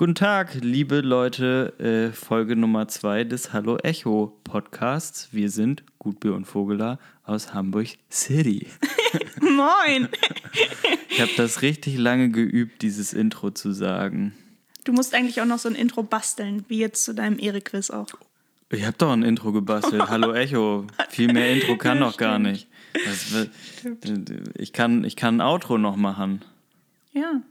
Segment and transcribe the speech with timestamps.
[0.00, 5.28] Guten Tag, liebe Leute, äh, Folge Nummer zwei des Hallo Echo Podcasts.
[5.30, 8.66] Wir sind Gutbier und Vogeler aus Hamburg City.
[9.42, 10.08] Moin!
[11.10, 14.32] Ich habe das richtig lange geübt, dieses Intro zu sagen.
[14.84, 18.08] Du musst eigentlich auch noch so ein Intro basteln, wie jetzt zu deinem Erik-Quiz auch.
[18.70, 20.08] Ich habe doch ein Intro gebastelt.
[20.08, 20.86] Hallo Echo.
[21.10, 22.68] Viel mehr Intro kann Ja, noch gar nicht.
[23.04, 23.48] Das,
[24.56, 26.42] ich, kann, ich kann ein Outro noch machen.
[27.12, 27.42] Ja.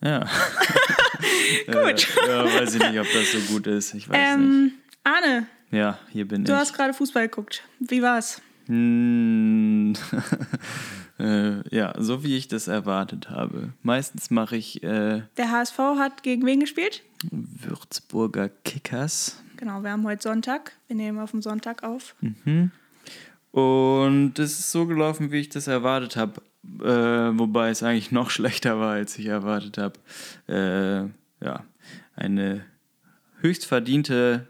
[0.00, 0.26] Ja.
[1.66, 2.08] gut.
[2.26, 3.94] Äh, ja, weiß ich nicht, ob das so gut ist.
[3.94, 4.46] Ich weiß nicht.
[4.46, 4.72] Ähm,
[5.04, 6.58] Arne, Ja, hier bin du ich.
[6.58, 7.62] hast gerade Fußball geguckt.
[7.80, 8.40] Wie war's?
[11.18, 13.72] Äh, ja, so wie ich das erwartet habe.
[13.82, 17.02] Meistens mache ich äh, Der HSV hat gegen wen gespielt?
[17.30, 19.42] Würzburger Kickers.
[19.56, 20.72] Genau, wir haben heute Sonntag.
[20.88, 22.14] Wir nehmen auf dem Sonntag auf.
[23.56, 26.42] Und es ist so gelaufen, wie ich das erwartet habe.
[26.82, 29.94] Äh, wobei es eigentlich noch schlechter war, als ich erwartet habe.
[30.46, 31.08] Äh,
[31.42, 31.64] ja,
[32.16, 32.66] eine
[33.40, 34.46] höchst verdiente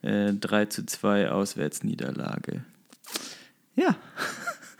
[0.00, 2.64] äh, 3 zu 2 Auswärtsniederlage.
[3.76, 3.96] Ja.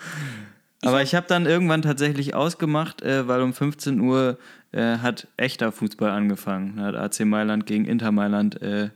[0.82, 4.38] Aber ich habe dann irgendwann tatsächlich ausgemacht, äh, weil um 15 Uhr
[4.72, 6.78] äh, hat echter Fußball angefangen.
[6.78, 8.88] Da hat AC Mailand gegen Inter Mailand äh,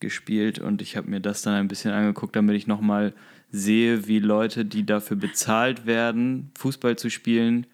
[0.00, 3.14] gespielt und ich habe mir das dann ein bisschen angeguckt, damit ich nochmal
[3.52, 7.66] sehe, wie Leute, die dafür bezahlt werden, Fußball zu spielen,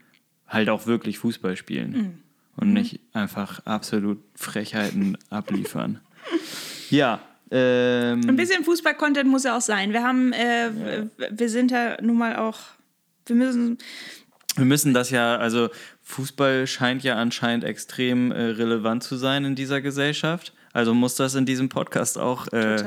[0.46, 2.20] halt auch wirklich Fußball spielen
[2.56, 6.00] und nicht einfach absolut Frechheiten abliefern.
[6.90, 9.92] Ja, ähm, Ein bisschen Fußball-Content muss ja auch sein.
[9.92, 10.70] Wir haben, äh,
[11.16, 12.58] w- wir sind ja nun mal auch,
[13.26, 13.78] wir müssen,
[14.56, 15.68] Wir müssen das ja, also
[16.02, 20.52] Fußball scheint ja anscheinend extrem äh, relevant zu sein in dieser Gesellschaft.
[20.72, 22.84] Also muss das in diesem Podcast auch äh,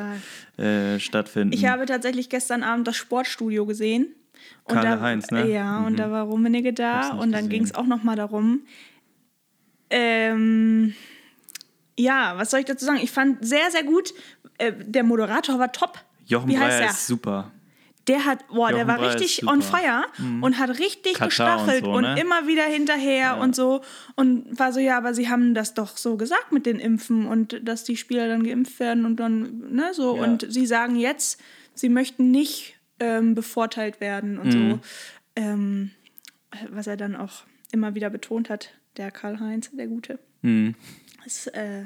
[0.57, 1.53] äh, stattfinden.
[1.53, 4.15] ich habe tatsächlich gestern Abend das Sportstudio gesehen.
[4.63, 5.49] Und da, Heinz, ne?
[5.51, 8.61] Ja, und da war Rummenigge da und dann ging es auch nochmal darum.
[9.89, 10.93] Ähm,
[11.97, 12.99] ja, was soll ich dazu sagen?
[13.01, 14.13] Ich fand sehr, sehr gut.
[14.57, 15.99] Äh, der Moderator war top.
[16.25, 16.91] Jochen Wie heißt Breyer er?
[16.91, 17.51] ist super.
[18.07, 19.41] Der hat, boah, der Jochen war Breyer ist richtig.
[19.43, 19.47] Mhm.
[19.49, 20.03] on fire
[20.41, 22.19] und hat richtig Katar gestachelt und und, so, ne?
[22.19, 23.81] immer wieder hinterher und so.
[24.15, 27.59] Und war so, ja, aber sie haben das doch so gesagt mit den Impfen und
[27.63, 30.15] dass die Spieler dann geimpft werden und dann, ne, so.
[30.17, 30.23] Ja.
[30.23, 31.39] Und sie sagen jetzt,
[31.75, 34.71] sie möchten nicht ähm, bevorteilt werden und Mhm.
[34.71, 34.79] so.
[35.35, 35.91] Ähm,
[36.69, 40.19] was er dann auch immer wieder betont hat, der Karl-Heinz, der Gute.
[41.25, 41.83] Es äh,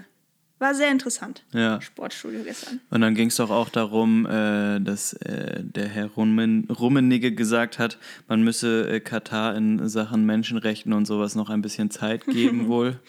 [0.65, 1.43] war sehr interessant.
[1.53, 1.79] Ja.
[1.79, 2.81] Sportstudio gestern.
[2.89, 7.77] Und dann ging es doch auch darum, äh, dass äh, der Herr Rummen, Rummenigge gesagt
[7.77, 12.67] hat, man müsse äh, Katar in Sachen Menschenrechten und sowas noch ein bisschen Zeit geben
[12.67, 12.99] wohl.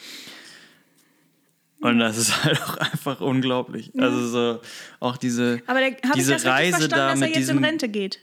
[1.80, 3.90] Und das ist halt auch einfach unglaublich.
[3.98, 4.60] Also so
[5.00, 7.88] auch diese, Aber ich diese Reise verstanden, da dass er mit jetzt in diesem Rente
[7.88, 8.20] geht?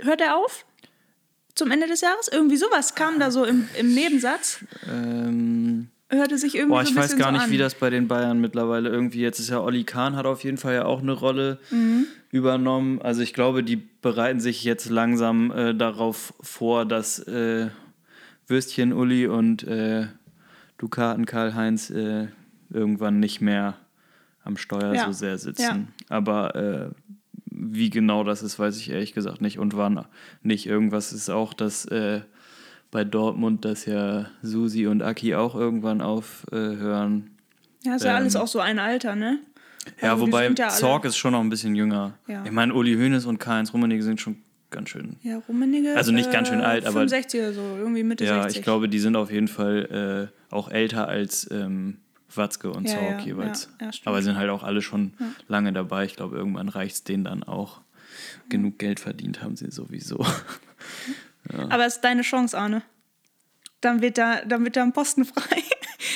[0.00, 0.64] Hört er auf?
[1.54, 2.28] Zum Ende des Jahres?
[2.28, 4.60] Irgendwie sowas kam da so im, im Nebensatz.
[4.88, 5.65] ähm,
[6.08, 7.50] Hörte sich irgendwie Boah, so ich ein weiß gar so nicht, an.
[7.50, 9.50] wie das bei den Bayern mittlerweile irgendwie jetzt ist.
[9.50, 12.06] Ja, Olli Kahn hat auf jeden Fall ja auch eine Rolle Mhm.
[12.30, 13.00] übernommen.
[13.02, 17.68] Also ich glaube, die bereiten sich jetzt langsam äh, darauf vor, dass äh,
[18.46, 20.06] Würstchen Uli und äh,
[20.78, 22.28] Dukaten Karl-Heinz äh,
[22.70, 23.74] irgendwann nicht mehr
[24.44, 25.06] am Steuer Ja.
[25.06, 25.88] so sehr sitzen.
[26.08, 26.16] Ja.
[26.16, 26.90] Aber äh,
[27.50, 29.58] wie genau das ist, weiß ich ehrlich gesagt nicht.
[29.58, 30.04] Und wann
[30.42, 30.66] nicht.
[30.66, 32.20] Irgendwas ist auch, dass äh,
[32.90, 37.30] bei Dortmund, dass ja Susi und Aki auch irgendwann aufhören.
[37.84, 39.38] Ja, ist ja ähm, alles auch so ein Alter, ne?
[40.02, 42.14] Ja, Also wobei ja Zorg ist schon noch ein bisschen jünger.
[42.26, 42.44] Ja.
[42.44, 44.36] Ich meine, Uli Hoeneß und Karl-Heinz Rummenigge sind schon
[44.70, 45.16] ganz schön.
[45.22, 45.94] Ja, Rummenigge.
[45.96, 48.58] Also nicht ganz schön alt, aber- 65 oder so, irgendwie Mitte Ja, 60.
[48.58, 51.98] ich glaube, die sind auf jeden Fall äh, auch älter als ähm,
[52.34, 53.68] Watzke und Ja, Zorg ja, jeweils.
[53.80, 55.12] ja, ja, aber sind halt auch alle schon
[55.46, 56.04] lange dabei.
[56.04, 57.80] Ich glaube, irgendwann reicht es denen dann auch.
[58.48, 60.24] Genug Geld verdient haben sie sowieso.
[61.68, 62.82] Aber es ist deine Chance, Arne.
[63.80, 65.62] Dann wird da, dann wird da ein Posten frei.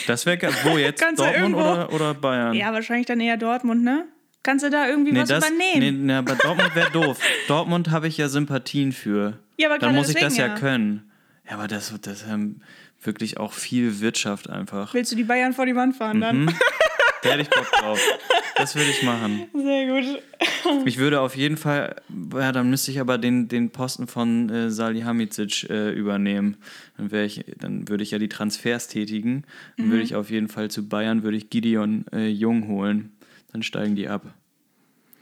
[0.06, 1.00] Das wäre wo jetzt?
[1.00, 2.54] Kannst Dortmund oder, oder Bayern?
[2.54, 4.06] ja, wahrscheinlich dann eher Dortmund, ne?
[4.42, 5.78] Kannst du da irgendwie Nee, was das, übernehmen?
[5.78, 7.18] nee, nee, aber Dortmund wäre doof.
[7.48, 9.38] Dortmund habe ich ja Sympathien für.
[9.56, 10.54] Ja, aber Dann muss ich das ja ja.
[10.54, 11.10] können.
[11.48, 12.60] Ja, aber das, das haben
[13.02, 14.92] wirklich auch viel Wirtschaft einfach.
[14.94, 16.54] Willst du die Bayern vor die Wand fahren dann?
[17.22, 18.00] Da hätte ich Bock drauf.
[18.56, 19.46] Das würde ich machen.
[19.54, 20.22] Sehr gut.
[20.86, 21.96] Ich würde auf jeden Fall,
[22.34, 26.56] ja, dann müsste ich aber den, den Posten von äh, Salihamidzic äh, übernehmen.
[26.96, 29.44] Dann, ich, dann würde ich ja die Transfers tätigen.
[29.76, 29.90] Dann Mhm.
[29.92, 33.12] würde ich auf jeden Fall zu Bayern, würde ich Gideon äh, Jung holen.
[33.52, 34.22] Dann steigen die ab.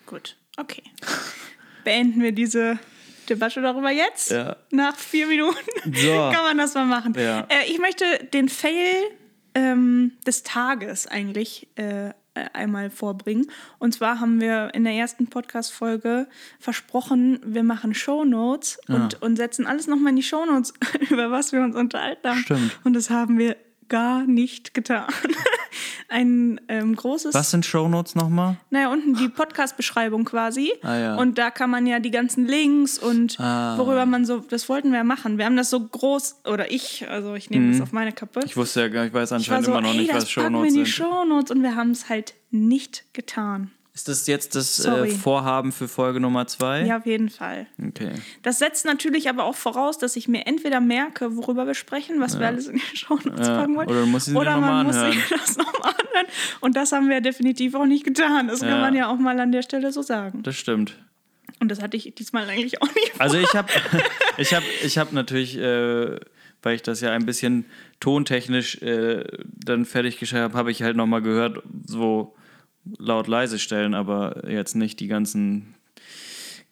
[0.07, 0.83] Gut, okay.
[1.85, 2.79] Beenden wir diese
[3.29, 4.31] Debatte darüber jetzt.
[4.31, 4.57] Ja.
[4.71, 5.59] Nach vier Minuten
[5.95, 6.09] So.
[6.33, 7.15] kann man das mal machen.
[7.17, 7.41] Ja.
[7.49, 8.95] Äh, ich möchte den Fail
[9.59, 13.51] ähm, des Tages eigentlich äh, äh, einmal vorbringen.
[13.79, 16.29] Und zwar haben wir in der ersten Podcast-Folge
[16.61, 20.75] versprochen, wir machen Shownotes und, und setzen alles nochmal in die Shownotes,
[21.11, 22.39] über was wir uns unterhalten haben.
[22.39, 22.79] Stimmt.
[22.85, 23.57] Und das haben wir
[23.89, 25.07] gar nicht getan.
[26.09, 27.35] Ein ähm, großes.
[27.35, 28.57] Was sind Shownotes nochmal?
[28.71, 30.73] Naja, unten die Podcast-Beschreibung quasi.
[30.83, 31.17] Ah, ja.
[31.17, 33.77] Und da kann man ja die ganzen Links und Ah.
[33.77, 35.37] worüber man so, das wollten wir ja machen.
[35.39, 38.41] Wir haben das so groß, oder ich, also ich nehme das auf meine Kappe.
[38.41, 38.47] Mhm.
[38.47, 40.35] Ich wusste ja gar nicht, ich weiß anscheinend so, immer noch ey, nicht, das was
[40.35, 40.95] packen wir Shownotes in die sind.
[40.95, 43.71] Shownotes und wir haben es halt nicht getan.
[43.99, 45.09] Ist das jetzt das äh.
[45.09, 46.85] Vorhaben für Folge Nummer zwei?
[46.85, 47.67] Ja, auf jeden Fall.
[47.85, 48.13] Okay.
[48.45, 52.39] Das setzt natürlich aber auch voraus, dass ich mir entweder merke, worüber wir sprechen, was
[52.39, 53.89] wir alles in die Shownotes Ja, packen wollen.
[53.89, 56.27] oder dir oder man muss sich das nochmal anhören.
[56.61, 58.47] Und das haben wir definitiv auch nicht getan.
[58.47, 58.81] Das kann Ja.
[58.81, 60.45] man ja auch mal an der Stelle so sagen.
[60.45, 60.97] Das stimmt.
[61.59, 63.13] Und das hatte ich diesmal eigentlich auch nicht.
[63.21, 63.69] Also ich habe
[64.37, 66.21] ich hab, ich hab natürlich, äh,
[66.63, 67.65] weil ich das ja ein bisschen
[67.99, 72.37] tontechnisch äh, dann fertiggestellt habe, habe ich halt nochmal gehört, so
[72.85, 75.75] laut leise stellen, aber jetzt nicht die ganzen,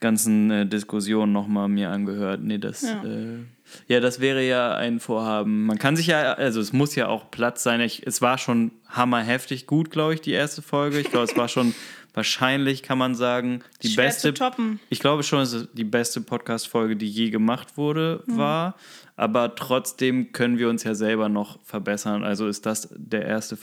[0.00, 2.40] ganzen äh, Diskussionen nochmal mir angehört.
[2.42, 3.04] Nee, das, Ja.
[3.04, 3.44] Äh,
[3.88, 5.66] ja, das wäre ja ein Vorhaben.
[5.66, 7.80] Man kann sich ja, also es muss ja auch Platz sein.
[7.80, 11.00] Ich, es war schon hammerheftig gut, glaube ich, die erste Folge.
[11.00, 11.74] Ich glaube, es war schon
[12.14, 14.32] wahrscheinlich, kann man sagen, die Schwer beste.
[14.32, 14.80] zu toppen.
[14.88, 18.76] Ich glaube schon, dass es die beste Podcast-Folge, die je gemacht wurde, war.
[19.16, 22.22] Aber trotzdem können wir uns ja selber noch verbessern.
[22.22, 23.56] Also ist das der erste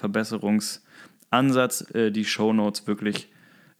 [1.34, 3.30] Verbesserungsansatz, äh, die Shownotes wirklich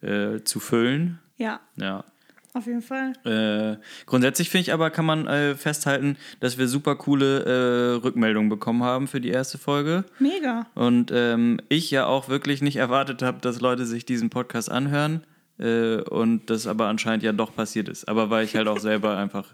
[0.02, 1.18] äh, zu füllen.
[1.36, 2.04] Ja, Ja.
[2.52, 3.12] auf jeden Fall.
[3.24, 8.48] Äh, grundsätzlich finde ich aber, kann man äh, festhalten, dass wir super coole äh, Rückmeldungen
[8.48, 10.04] bekommen haben für die erste Folge.
[10.18, 10.66] Mega.
[10.74, 15.24] Und ähm, ich ja auch wirklich nicht erwartet habe, dass Leute sich diesen Podcast anhören.
[15.58, 18.08] Äh, und das aber anscheinend ja doch passiert ist.
[18.08, 19.46] Aber weil ich halt auch selber einfach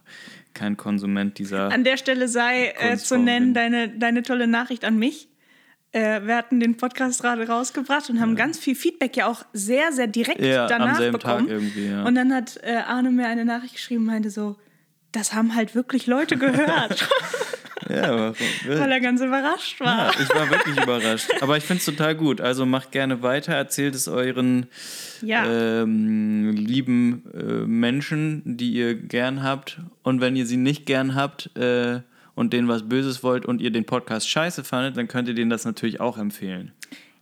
[0.53, 1.71] kein Konsument dieser.
[1.73, 3.55] An der Stelle sei äh, zu nennen bin.
[3.55, 5.29] deine, deine tolle Nachricht an mich.
[5.93, 9.91] Äh, wir hatten den Podcast gerade rausgebracht und haben ganz viel Feedback ja auch sehr,
[9.93, 11.73] sehr direkt Ja, danach bekommen.
[11.77, 12.05] Ja.
[12.05, 14.57] Und dann hat äh, Arne mir eine Nachricht geschrieben und meinte so,
[15.13, 17.09] das haben halt wirklich Leute gehört,
[17.89, 18.33] ja,
[18.69, 20.13] weil er ganz überrascht war.
[20.15, 21.29] ja, ich war wirklich überrascht.
[21.41, 22.41] Aber ich finde es total gut.
[22.41, 24.67] Also macht gerne weiter, erzählt es euren
[25.23, 25.45] Ja.
[25.83, 29.81] ähm, lieben äh, Menschen, die ihr gern habt.
[30.05, 32.03] Und wenn ihr sie nicht gern habt äh,
[32.41, 35.51] und denen was Böses wollt und ihr den Podcast scheiße fandet, dann könnt ihr denen
[35.51, 36.73] das natürlich auch empfehlen.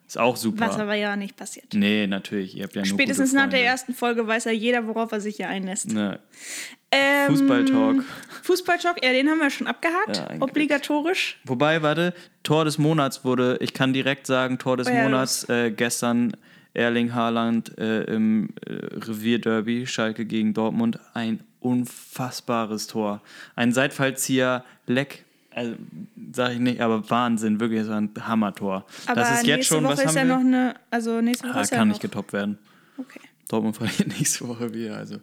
[0.06, 0.68] Ist auch super.
[0.68, 1.74] Was aber ja nicht passiert.
[1.74, 2.56] Nee, natürlich.
[2.56, 5.34] Ihr habt ja nur Spätestens nach der ersten Folge weiß ja jeder, worauf er sich
[5.36, 5.92] hier einlässt.
[5.92, 6.20] Ne,
[6.92, 8.04] Ähm, Fußballtalk.
[8.44, 10.18] Fußballtalk, ja, den haben wir schon abgehakt.
[10.18, 11.40] Ja, obligatorisch.
[11.44, 15.48] Wobei, warte, Tor des Monats wurde, ich kann direkt sagen, Tor des Oh ja, Monats
[15.48, 16.32] äh, gestern
[16.74, 23.20] Erling Haaland äh, im äh, Revierderby, Schalke gegen Dortmund, ein unfassbares Tor.
[23.56, 25.24] Ein Seitfallzieher, Leck,
[25.54, 25.74] also
[26.32, 28.86] sag ich nicht, aber Wahnsinn, wirklich, das war ein Hammertor.
[29.06, 30.34] Aber das ist jetzt schon, Woche was ist haben ja wir?
[30.34, 31.94] noch eine, also nächste Woche ah, ist ja kann noch.
[31.94, 32.58] nicht getoppt werden.
[32.96, 33.20] Okay.
[33.48, 35.16] Dortmund verliert nächste Woche wieder, also.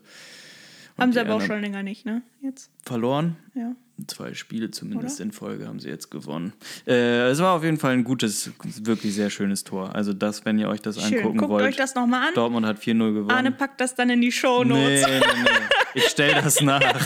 [0.98, 2.22] Haben Und sie die aber auch schon länger nicht, ne?
[2.42, 2.70] Jetzt.
[2.86, 3.36] Verloren?
[3.54, 3.76] Ja.
[4.08, 5.26] Zwei Spiele zumindest Oder?
[5.26, 6.54] in Folge haben sie jetzt gewonnen.
[6.86, 9.96] Äh, es war auf jeden Fall ein gutes, wirklich sehr schönes Tor.
[9.96, 11.18] Also das, wenn ihr euch das Schön.
[11.18, 11.66] angucken Guckt wollt.
[11.66, 12.34] euch das nochmal an.
[12.34, 13.32] Dortmund hat 4-0 gewonnen.
[13.32, 15.06] Arne packt das dann in die Shownotes.
[15.06, 15.50] nee, nee, nee.
[15.96, 16.82] Ich stelle das nach.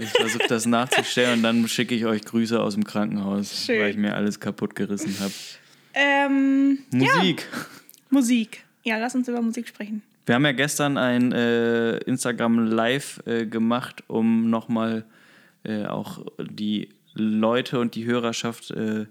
[0.00, 3.80] ich versuche das nachzustellen und dann schicke ich euch Grüße aus dem Krankenhaus, Schön.
[3.80, 5.32] weil ich mir alles kaputt gerissen habe.
[5.94, 7.48] Ähm, Musik.
[8.10, 8.64] Musik.
[8.82, 10.02] Ja, lass uns über Musik sprechen.
[10.26, 15.04] Wir haben ja gestern ein äh, Instagram Live äh, gemacht, um nochmal
[15.62, 19.06] äh, auch die Leute und die Hörerschaft äh,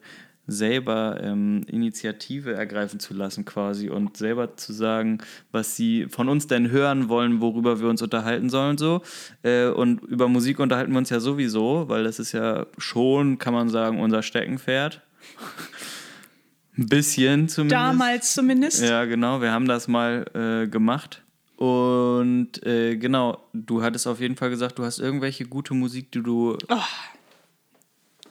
[0.48, 5.20] selber ähm, Initiative ergreifen zu lassen quasi und selber zu sagen,
[5.52, 9.02] was sie von uns denn hören wollen, worüber wir uns unterhalten sollen so.
[9.44, 13.54] Äh, und über Musik unterhalten wir uns ja sowieso, weil das ist ja schon, kann
[13.54, 15.02] man sagen, unser Steckenpferd.
[16.78, 17.82] Ein bisschen zumindest.
[17.82, 18.84] Damals zumindest.
[18.84, 19.42] Ja, genau.
[19.42, 21.24] Wir haben das mal äh, gemacht.
[21.56, 26.22] Und äh, genau, du hattest auf jeden Fall gesagt, du hast irgendwelche gute Musik, die
[26.22, 26.58] du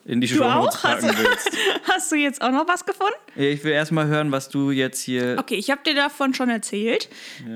[0.04, 0.26] in die.
[0.26, 0.80] Du Show auch?
[0.80, 1.50] packen Hast, willst.
[1.90, 3.14] hast du jetzt auch noch was gefunden?
[3.36, 5.36] Ja, Ich will erstmal hören, was du jetzt hier.
[5.38, 7.08] Okay, ich habe dir davon schon erzählt,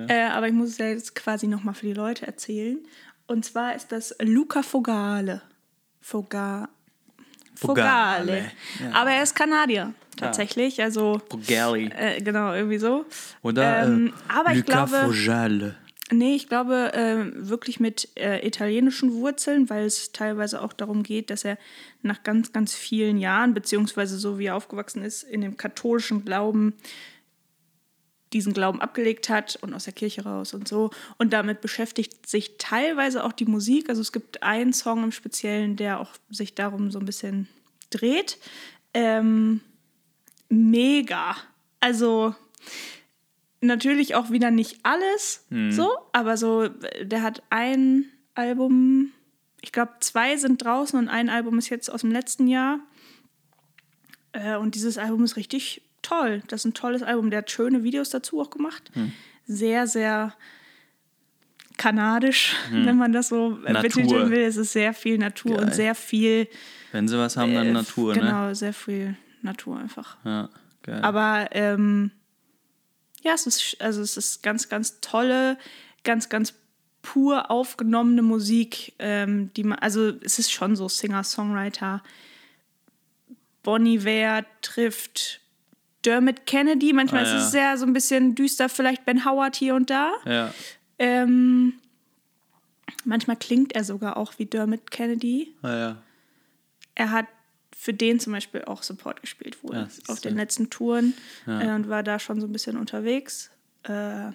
[0.08, 2.78] äh, aber ich muss es ja jetzt quasi nochmal für die Leute erzählen.
[3.26, 5.42] Und zwar ist das Luca Fogale.
[6.00, 6.68] Foga
[7.54, 8.52] Fogale, Fogale.
[8.80, 8.92] ja.
[8.94, 10.80] Aber er ist Kanadier, tatsächlich.
[10.80, 11.90] Also, Galli.
[11.94, 13.04] äh, genau, irgendwie so.
[13.42, 15.74] Oder ähm, äh, aber ich Luca glaube- Fogale.
[16.10, 21.28] Nee, ich glaube äh, wirklich mit äh, italienischen Wurzeln, weil es teilweise auch darum geht,
[21.28, 21.58] dass er
[22.02, 26.74] nach ganz, ganz vielen Jahren, beziehungsweise so wie er aufgewachsen ist, in dem katholischen Glauben
[28.32, 30.90] diesen Glauben abgelegt hat und aus der Kirche raus und so.
[31.16, 33.88] Und damit beschäftigt sich teilweise auch die Musik.
[33.88, 37.48] Also es gibt einen Song im Speziellen, der auch sich darum so ein bisschen
[37.90, 38.38] dreht.
[38.92, 39.60] Ähm,
[40.48, 41.36] mega.
[41.80, 42.34] Also
[43.60, 49.10] natürlich auch wieder nicht alles so, aber so, äh, der hat ein Album,
[49.60, 52.78] ich glaube, zwei sind draußen und ein Album ist jetzt aus dem letzten Jahr.
[54.32, 56.42] Äh, und dieses Album ist richtig toll.
[56.48, 57.30] Das ist ein tolles Album.
[57.30, 58.90] Der hat schöne Videos dazu auch gemacht.
[58.94, 59.12] Hm.
[59.46, 60.34] Sehr, sehr
[61.76, 63.62] kanadisch, wenn man das so Hm.
[63.72, 63.82] Natur.
[63.82, 64.40] betiteln will.
[64.42, 65.64] Es ist sehr viel Natur Geil.
[65.64, 66.48] und sehr viel.
[66.92, 68.20] Wenn sie was haben, dann äh, Natur, ne?
[68.20, 70.16] Genau, sehr viel Natur einfach.
[70.24, 70.48] Ja,
[70.82, 71.00] geil.
[71.02, 72.10] Aber ähm,
[73.22, 75.58] ja, es ist, also es ist ganz, ganz tolle,
[76.04, 76.54] ganz, ganz
[77.02, 82.02] pur aufgenommene Musik, ähm, die man, also es ist schon so Singer-Songwriter.
[83.62, 85.40] Bonnie Ware trifft
[86.04, 86.92] Dermot Kennedy.
[86.92, 87.50] Manchmal Ah, ist es ja.
[87.50, 90.12] sehr so ein bisschen düster, vielleicht Ben Howard hier und da.
[90.24, 90.52] ja.
[91.00, 91.74] Ähm,
[93.04, 95.54] manchmal klingt er sogar auch wie Dermot Kennedy.
[95.62, 95.96] Ah, ja.
[96.96, 97.26] Er hat
[97.80, 101.14] für den zum Beispiel auch Support gespielt wohl Ja, auf den letzten Touren
[101.46, 101.60] Ja.
[101.60, 103.50] äh, und war da schon so ein bisschen unterwegs.
[103.84, 104.32] Äh,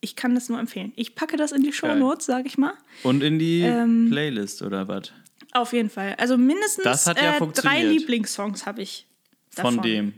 [0.00, 0.92] ich kann das nur empfehlen.
[0.94, 1.92] Ich packe das in die Show.
[1.96, 2.74] Notes, sage ich mal.
[3.02, 5.12] Und in die Ähm, Playlist oder was?
[5.52, 6.14] Auf jeden Fall.
[6.18, 7.82] Also mindestens ja äh, drei.
[7.82, 9.06] Lieblingssongs habe ich.
[9.50, 9.82] Von davon.
[9.90, 10.14] dem.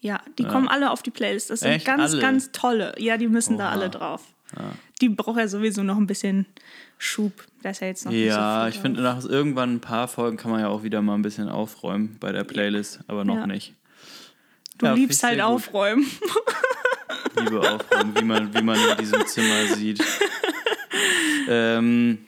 [0.00, 1.50] Ja, die kommen alle auf die Playlist.
[1.50, 1.86] Das sind Echt?
[1.86, 2.20] ganz, Alle?
[2.20, 2.94] ganz tolle.
[2.98, 3.72] Ja, die müssen da Oha.
[3.74, 4.22] alle drauf.
[5.00, 6.46] Die braucht ja sowieso noch ein bisschen
[6.98, 7.32] Schub.
[7.62, 10.36] Da ist ja jetzt noch nicht so Ja, ich finde, nach irgendwann ein paar Folgen
[10.36, 13.46] kann man ja auch wieder mal ein bisschen aufräumen bei der Playlist, aber noch Ja.
[13.46, 13.74] nicht.
[14.78, 16.06] Du Ja, liebst halt aufräumen.
[17.38, 20.02] Liebe aufräumen, wie man, wie man in diesem Zimmer sieht.
[21.48, 22.18] Ähm,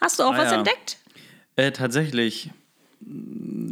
[0.00, 0.58] Hast du auch Ah, was ja.
[0.58, 0.98] entdeckt?
[1.56, 2.50] Äh, tatsächlich.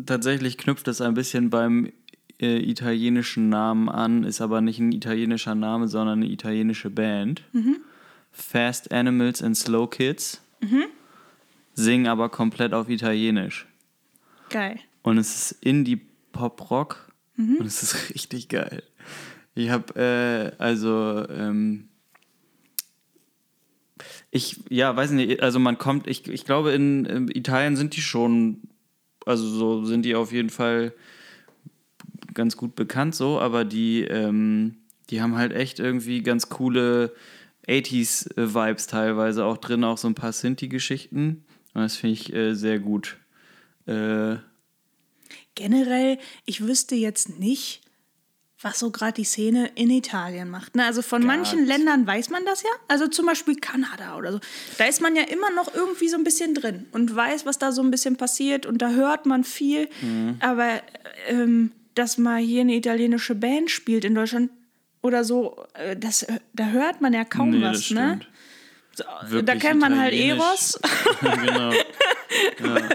[0.07, 1.93] Tatsächlich knüpft es ein bisschen beim
[2.41, 7.43] äh, italienischen Namen an, ist aber nicht ein italienischer Name, sondern eine italienische Band.
[8.33, 10.41] Fast Animals and Slow Kids.
[11.75, 13.67] Singen aber komplett auf Italienisch.
[14.51, 14.79] Geil.
[15.03, 18.83] Und es ist Indie-Pop-Rock und es ist richtig geil.
[19.55, 19.95] Ich habe,
[20.59, 21.89] äh, also, ähm,
[24.31, 28.03] ich, ja, weiß nicht, also man kommt, ich, ich glaube, in, ähm, Italien sind die
[28.03, 28.63] schon,
[29.27, 30.93] also so sind die auf jeden Fall
[32.35, 34.77] ganz gut bekannt so, aber die, ähm,
[35.11, 37.15] die haben halt echt irgendwie ganz coole
[37.69, 41.45] 80s-Vibes teilweise auch drin, auch so ein paar Sinti-Geschichten.
[41.75, 43.17] Und das finde ich äh, sehr gut.
[43.87, 44.37] Äh,
[45.55, 47.81] Generell, ich wüsste jetzt nicht,
[48.61, 50.75] was so gerade die Szene in Italien macht.
[50.75, 50.85] Ne?
[50.85, 51.67] Also von Gar manchen.
[51.67, 52.71] Ländern weiß man das ja.
[52.89, 54.41] Also zum Beispiel Kanada oder so.
[54.79, 57.73] Da ist man ja immer noch irgendwie so ein bisschen drin und weiß, was da
[57.73, 59.89] so ein bisschen passiert und da hört man viel.
[60.01, 60.37] Mhm.
[60.41, 60.81] Aber
[61.29, 64.51] ähm, dass mal hier eine italienische Band spielt in Deutschland
[65.03, 67.89] oder so, äh, das, da hört man ja kaum nee, was.
[67.89, 68.21] das Ne?
[69.29, 70.15] So, da kennt man halt.
[70.15, 70.79] Eros,
[71.21, 71.73] genau.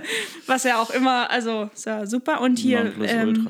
[0.48, 2.42] was ja auch immer, also ist ja super.
[2.42, 3.48] Und hier, ähm,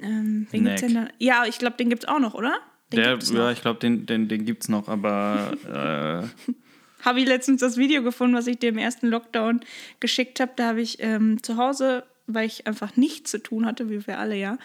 [0.00, 1.08] ähm, wen gibt's denn da?
[1.18, 2.58] Ja, ich glaube, den gibt's auch noch, oder?
[2.92, 3.40] Den Der, gibt's noch.
[3.40, 7.76] ja, ich glaube, den, den, den gibt es noch, aber äh, habe ich letztens das
[7.76, 9.60] Video gefunden, was ich dir im ersten Lockdown
[10.00, 10.52] geschickt habe.
[10.56, 14.18] Da habe ich ähm, zu Hause, weil ich einfach nichts zu tun hatte, wie wir
[14.18, 14.58] alle ja,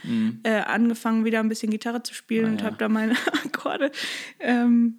[0.43, 2.57] äh, angefangen wieder ein bisschen Gitarre zu spielen und Mhm.
[2.57, 2.65] Ah, ja.
[2.67, 3.13] habe da meine
[3.45, 3.91] Akkorde
[4.39, 4.95] ähm,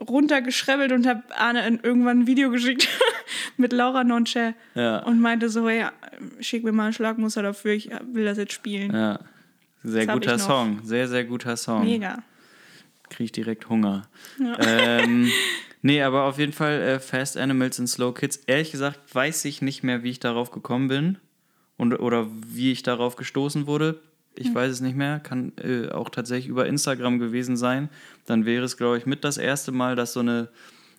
[0.00, 2.88] runtergeschrebbelt und habe Arne irgendwann ein Video geschickt
[3.56, 4.98] mit Laura Nonche Ja.
[5.04, 5.92] und meinte so, ja,
[6.40, 8.92] schick mir mal ein Schlagmuster dafür, ich will das jetzt spielen.
[8.94, 9.18] ja.
[9.84, 10.38] Sehr Das guter.
[10.40, 10.80] Song.
[10.82, 11.84] Sehr, sehr guter Song.
[11.84, 12.22] Mega.
[13.10, 14.08] Kriege ich direkt Hunger.
[14.58, 15.30] Ähm,
[15.82, 18.38] nee, aber auf jeden Fall äh, Fast Animals and Slow Kids.
[18.48, 21.18] Ehrlich gesagt weiß ich nicht mehr, wie ich darauf gekommen bin
[21.78, 24.02] und, oder wie ich darauf gestoßen wurde.
[24.34, 25.18] Ich weiß es nicht mehr.
[25.18, 27.88] Kann äh, auch tatsächlich über Instagram gewesen sein.
[28.26, 30.48] Dann wäre es, glaube ich, mit das erste Mal, dass so eine.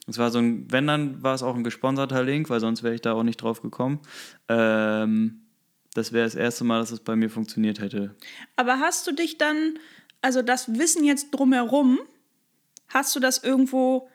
[0.06, 2.94] Es war so ein, wenn dann war es auch ein gesponserter Link, weil sonst wäre
[2.94, 4.00] ich da auch nicht drauf gekommen.
[4.48, 5.42] Ähm,
[5.94, 8.14] das wäre das erste Mal, dass es bei mir funktioniert hätte.
[8.56, 9.78] Aber hast du dich dann,
[10.20, 11.98] also das Wissen jetzt drumherum,
[12.88, 14.08] hast du das irgendwo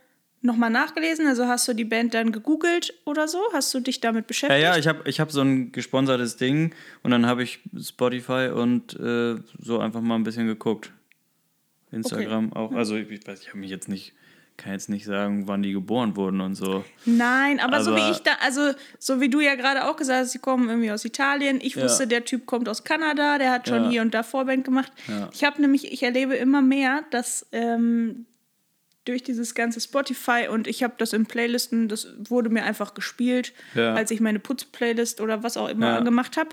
[0.45, 1.27] nochmal nachgelesen?
[1.27, 3.39] Also hast du die Band dann gegoogelt oder so?
[3.53, 4.61] Hast du dich damit Ja, beschäftigt?
[4.63, 6.73] ja, ich habe ich hab so ein gesponsertes Ding
[7.03, 10.91] und dann habe ich Spotify und äh, so einfach mal ein bisschen geguckt.
[11.91, 12.71] Instagram auch.
[12.73, 14.13] Also ich, ich weiß, ich habe mich jetzt nicht,
[14.57, 16.83] kann jetzt nicht sagen, wann die geboren wurden und so.
[17.05, 20.21] Nein, aber, so wie Aber- ich da, also so wie du ja gerade auch gesagt
[20.21, 21.59] hast, sie kommen irgendwie aus Italien.
[21.61, 21.83] Ich Ja.
[21.83, 23.89] wusste, der Typ kommt aus Kanada, der hat schon Ja.
[23.89, 24.91] hier und da Vorband gemacht.
[25.07, 25.29] Ja.
[25.33, 28.25] Ich habe nämlich, ich erlebe immer mehr, dass ähm,
[29.05, 33.53] durch dieses ganze Spotify und ich habe das in Playlisten, das wurde mir einfach gespielt,
[33.75, 33.93] Ja.
[33.93, 36.00] als ich meine Putz-Playlist oder was auch immer Ja.
[36.01, 36.50] gemacht habe,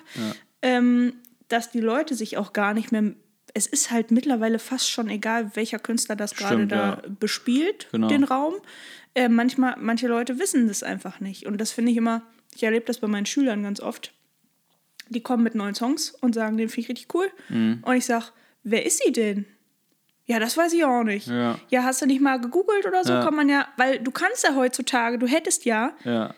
[0.63, 1.15] ähm,
[1.49, 3.13] dass die Leute sich auch gar nicht mehr.
[3.55, 7.03] Es ist halt mittlerweile fast schon egal, welcher Künstler das gerade da ja.
[7.21, 8.09] bespielt, Genau.
[8.09, 8.55] den Raum.
[9.15, 11.45] Äh, manchmal, manche Leute wissen das einfach nicht.
[11.47, 12.23] Und das finde ich immer,
[12.55, 14.13] ich erlebe das bei meinen Schülern ganz oft.
[15.11, 17.31] Die kommen mit neuen Songs und sagen, den finde ich richtig cool.
[17.51, 17.83] Mhm.
[17.85, 18.27] Und ich sage,
[18.63, 19.45] wer ist sie denn?
[20.27, 21.27] Ja, das weiß ich auch nicht.
[21.27, 21.59] Ja.
[21.69, 23.13] Ja, hast du nicht mal gegoogelt oder so?
[23.13, 23.25] Ja.
[23.25, 26.33] Kann man ja, weil du kannst ja heutzutage, du hättest ja Ja.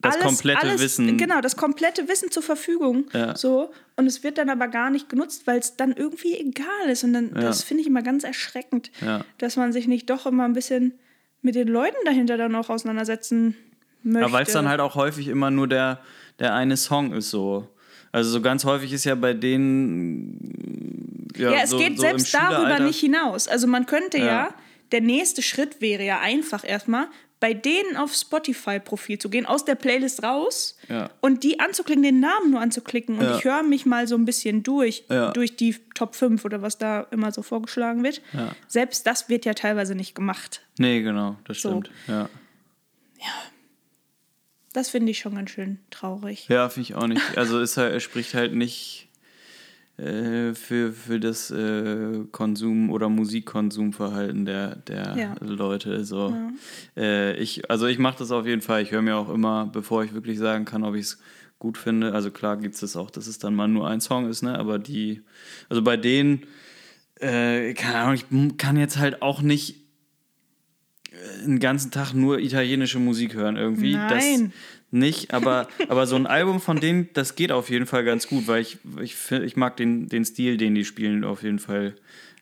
[0.00, 1.16] das komplette Wissen.
[1.16, 3.04] Genau, das komplette Wissen zur Verfügung.
[3.12, 3.36] Ja.
[3.36, 3.70] So.
[3.96, 7.04] Und es wird dann aber gar nicht genutzt, weil es dann irgendwie egal ist.
[7.04, 8.90] Und dann, das finde ich immer ganz erschreckend,
[9.38, 10.98] dass man sich nicht doch immer ein bisschen
[11.40, 13.56] mit den Leuten dahinter dann auch auseinandersetzen
[14.02, 14.24] möchte.
[14.24, 16.00] Aber weil es dann halt auch häufig immer nur der,
[16.40, 17.68] der eine Song ist so.
[18.10, 22.32] Also so ganz häufig ist ja bei denen ja, Ja, es so, geht so selbst
[22.34, 23.48] darüber nicht hinaus.
[23.48, 24.24] Also man könnte ja.
[24.26, 24.54] Ja.
[24.92, 27.08] der nächste Schritt wäre ja einfach erstmal,
[27.40, 31.08] bei denen auf Spotify-Profil zu gehen, aus der Playlist raus Ja.
[31.20, 33.16] und die anzuklicken, den Namen nur anzuklicken.
[33.18, 33.36] Und Ja.
[33.38, 35.30] ich höre mich mal so ein bisschen durch, Ja.
[35.30, 38.22] durch die Top 5 oder was da immer so vorgeschlagen wird.
[38.32, 38.56] Ja.
[38.66, 40.62] Selbst das wird ja teilweise nicht gemacht.
[40.78, 41.68] Nee, genau, das So.
[41.70, 41.90] stimmt.
[42.08, 42.28] Ja,
[44.74, 46.46] Das finde ich schon ganz schön traurig.
[46.48, 47.36] ja finde ich auch nicht.
[47.38, 49.07] Also ist halt, er spricht halt nicht
[49.98, 55.34] äh, für, für das äh, Konsum- oder Musikkonsumverhalten der, der Ja.
[55.40, 56.04] Leute.
[56.04, 56.34] So.
[56.96, 58.82] Äh, ich, also ich mache das auf jeden Fall.
[58.82, 61.18] Ich höre mir auch immer, bevor ich wirklich sagen kann, ob ich es
[61.58, 62.12] gut finde.
[62.12, 64.56] Also klar gibt es das auch, dass es dann mal nur ein Song ist, ne?
[64.58, 65.22] Aber die,
[65.68, 66.44] also bei denen,
[67.16, 69.76] äh, keine Ahnung, ich kann jetzt halt auch nicht
[71.44, 73.94] den ganzen Tag nur italienische Musik hören irgendwie.
[73.94, 74.08] Nein.
[74.08, 78.26] Das nicht, aber, aber so ein Album von denen, das geht auf jeden Fall ganz
[78.26, 81.94] gut, weil ich, ich, ich mag den, den Stil, den die spielen, auf jeden Fall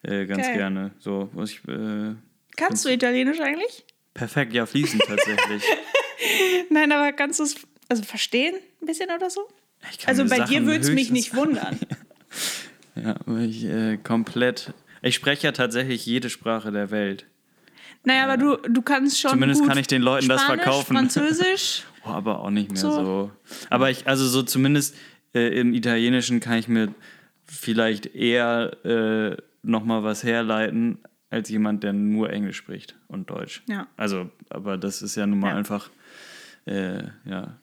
[0.02, 0.56] äh, ganz Geil.
[0.56, 0.90] gerne.
[0.98, 2.14] So, was ich, äh,
[2.56, 3.84] Kannst du Italienisch eigentlich?
[4.14, 5.62] perfekt, ja, fließend tatsächlich.
[6.70, 7.56] Nein, aber kannst du es
[7.88, 9.46] also verstehen ein bisschen oder so?
[10.06, 11.78] Also bei dir Sachen würde es mich nicht wundern.
[12.96, 14.72] Ja, ich äh, komplett.
[15.02, 17.26] Ich spreche ja tatsächlich jede Sprache der Welt.
[18.04, 19.32] Naja, aber du, du kannst schon.
[19.32, 20.96] Zumindest kann ich den Leuten das Spanisch, verkaufen.
[20.96, 21.82] Französisch.
[22.06, 22.90] Oh, aber auch nicht mehr So.
[22.90, 23.30] so.
[23.70, 24.94] Aber ich, also so zumindest
[25.34, 26.94] äh, im Italienischen kann ich mir
[27.44, 30.98] vielleicht eher äh, nochmal was herleiten,
[31.30, 33.62] als jemand, der nur Englisch spricht und Deutsch.
[33.68, 33.88] Ja.
[33.96, 35.56] Also, aber das ist ja nun mal Ja.
[35.56, 35.90] einfach
[36.66, 37.56] äh, ja,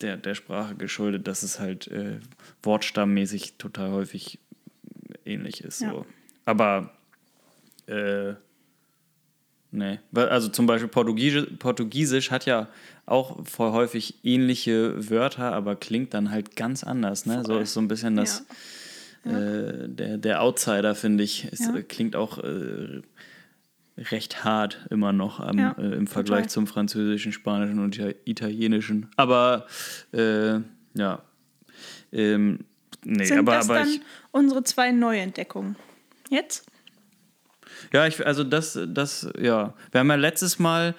[0.00, 2.20] der, der Sprache geschuldet, dass es halt äh,
[2.62, 4.38] wortstammmäßig total häufig
[5.24, 5.80] ähnlich ist.
[5.80, 5.90] Ja.
[5.90, 6.06] So.
[6.44, 6.92] Aber
[7.86, 8.34] äh,
[9.70, 12.68] Nee, also zum Beispiel Portugiesisch, Portugiesisch hat ja
[13.04, 17.26] auch voll häufig ähnliche Wörter, aber klingt dann halt ganz anders.
[17.26, 17.42] Ne?
[17.46, 18.46] So ist so ein bisschen das,
[19.24, 21.48] Äh, der, der Outsider, finde ich.
[21.52, 21.82] Es Ja.
[21.86, 23.02] klingt auch äh,
[23.98, 26.50] recht hart immer noch am, Ja, äh, im Vergleich total.
[26.50, 29.08] zum Französischen, Spanischen und Ita- Italienischen.
[29.16, 29.66] Aber
[30.12, 30.60] äh,
[30.94, 31.22] ja.
[32.12, 32.60] Ähm,
[33.04, 34.00] nee, Sind aber, das aber dann ich.
[34.30, 35.76] unsere zwei Neuentdeckungen?
[36.30, 36.64] Jetzt?
[37.92, 39.74] Ja, ich, also das, das, ja.
[39.90, 40.94] Wir haben ja letztes Mal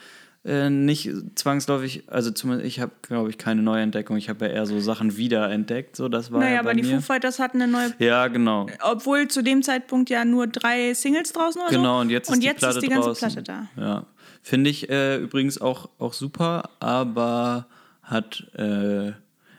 [0.45, 4.15] äh, nicht zwangsläufig, also zumindest ich habe, glaube ich, keine Neuentdeckung.
[4.15, 5.95] Ich habe ja eher so Sachen wiederentdeckt.
[5.95, 6.95] So, das war naja, ja bei aber die mir.
[6.95, 7.93] Foo Fighters hatten eine neue.
[7.99, 8.67] ja, genau.
[8.81, 11.75] Obwohl zu dem Zeitpunkt ja nur drei Singles draußen so.
[11.75, 13.33] Genau, und jetzt ist und die jetzt Platte ist die ganze draußen.
[13.33, 13.43] Platte
[13.75, 13.81] da.
[13.81, 14.05] Ja.
[14.41, 17.67] Finde ich äh, übrigens auch, auch super, aber
[18.01, 19.09] hat, äh,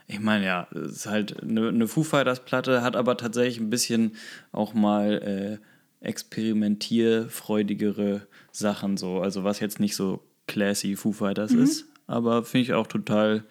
[0.07, 3.69] ich meine, ja, es ist halt eine, eine Foo Fighters Platte, hat aber tatsächlich ein
[3.69, 4.15] bisschen
[4.51, 5.65] auch mal äh,
[6.01, 9.19] experimentierfreudigere Sachen so.
[9.21, 11.63] Also was jetzt nicht so classy Foo Fighters Mhm.
[11.63, 13.43] ist, aber finde ich auch total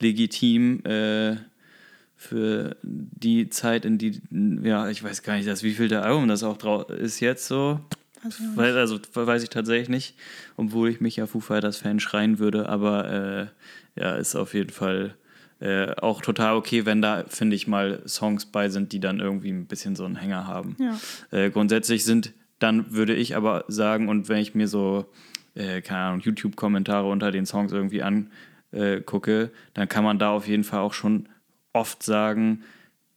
[0.00, 0.84] legitim.
[0.84, 1.36] Äh,
[2.20, 4.20] für die Zeit, in die,
[4.64, 7.78] ja, ich weiß gar nicht, das, wie viel der Album das auch ist jetzt so.
[8.56, 10.16] Weil, also weiß ich tatsächlich nicht,
[10.56, 13.52] obwohl ich mich ja Foo Fighters Fan schreien würde, aber
[13.96, 15.14] äh, ja, ist auf jeden Fall
[15.60, 19.50] äh, auch total okay, wenn da, finde ich, mal Songs bei sind, die dann irgendwie
[19.50, 20.76] ein bisschen so einen Hänger haben.
[20.78, 20.98] Ja.
[21.36, 25.06] Äh, grundsätzlich sind, dann würde ich aber sagen, und wenn ich mir so,
[25.54, 30.64] äh, keine Ahnung, YouTube-Kommentare unter den Songs irgendwie angucke, dann kann man da auf jeden
[30.64, 31.28] Fall auch schon
[31.72, 32.62] oft sagen,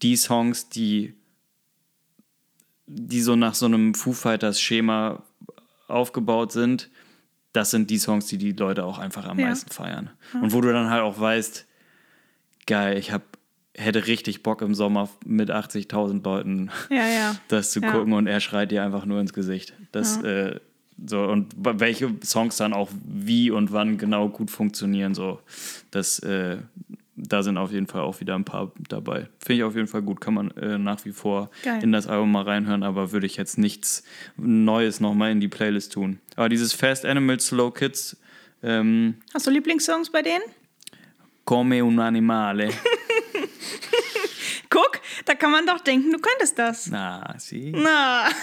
[0.01, 1.15] die Songs, die
[2.93, 5.23] die so nach so einem Foo Fighters Schema
[5.87, 6.89] aufgebaut sind,
[7.53, 9.47] das sind die Songs, die die Leute auch einfach am Ja.
[9.47, 10.09] meisten feiern.
[10.33, 11.67] Und wo du dann halt auch weißt,
[12.67, 13.21] geil, ich hab,
[13.75, 17.35] hätte richtig Bock im Sommer mit 80.000 Leuten Ja, ja.
[17.47, 17.91] das zu Ja.
[17.91, 19.73] gucken und er schreit dir einfach nur ins Gesicht.
[19.91, 20.59] Das, äh,
[21.05, 25.39] so, und welche Songs dann auch wie und wann genau gut funktionieren, so,
[25.89, 26.57] das, äh,
[27.15, 29.27] da sind auf jeden Fall auch wieder ein paar dabei.
[29.39, 31.83] Finde ich auf jeden Fall gut, kann man äh, nach wie vor Geil.
[31.83, 34.03] in das Album mal reinhören, aber würde ich jetzt nichts
[34.37, 36.19] Neues nochmal in die Playlist tun.
[36.35, 38.17] Aber dieses Fast Animals, Slow Kids,
[38.63, 40.41] ähm, Hast du Lieblingssongs bei denen?
[41.51, 42.69] Come un animale.
[44.69, 46.87] Guck, da kann man doch denken, du könntest das.
[46.87, 47.73] Na, sie.
[47.75, 48.29] Na.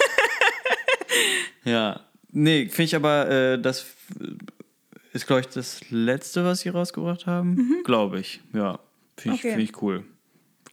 [1.65, 2.01] Ja,
[2.33, 3.87] nee, finde ich aber, äh, das
[5.15, 7.81] ist, glaube ich, das letzte, was sie rausgebracht haben.
[7.83, 8.79] Glaube ich, ja.
[9.17, 9.49] Finde ich, Mhm.
[9.49, 9.57] Okay.
[9.57, 10.05] find ich cool.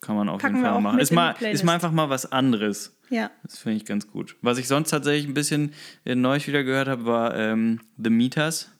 [0.01, 0.99] Kann man auf Packen jeden Fall auch machen.
[0.99, 2.97] Ist mal, ist mal einfach mal was anderes.
[3.09, 3.31] Ja.
[3.43, 4.35] Das finde ich ganz gut.
[4.41, 8.71] Was ich sonst tatsächlich ein bisschen äh, neu wieder gehört habe, war ähm, The Meters,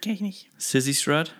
[0.00, 0.50] Kenn ich nicht.
[0.56, 1.34] Sissy Strut.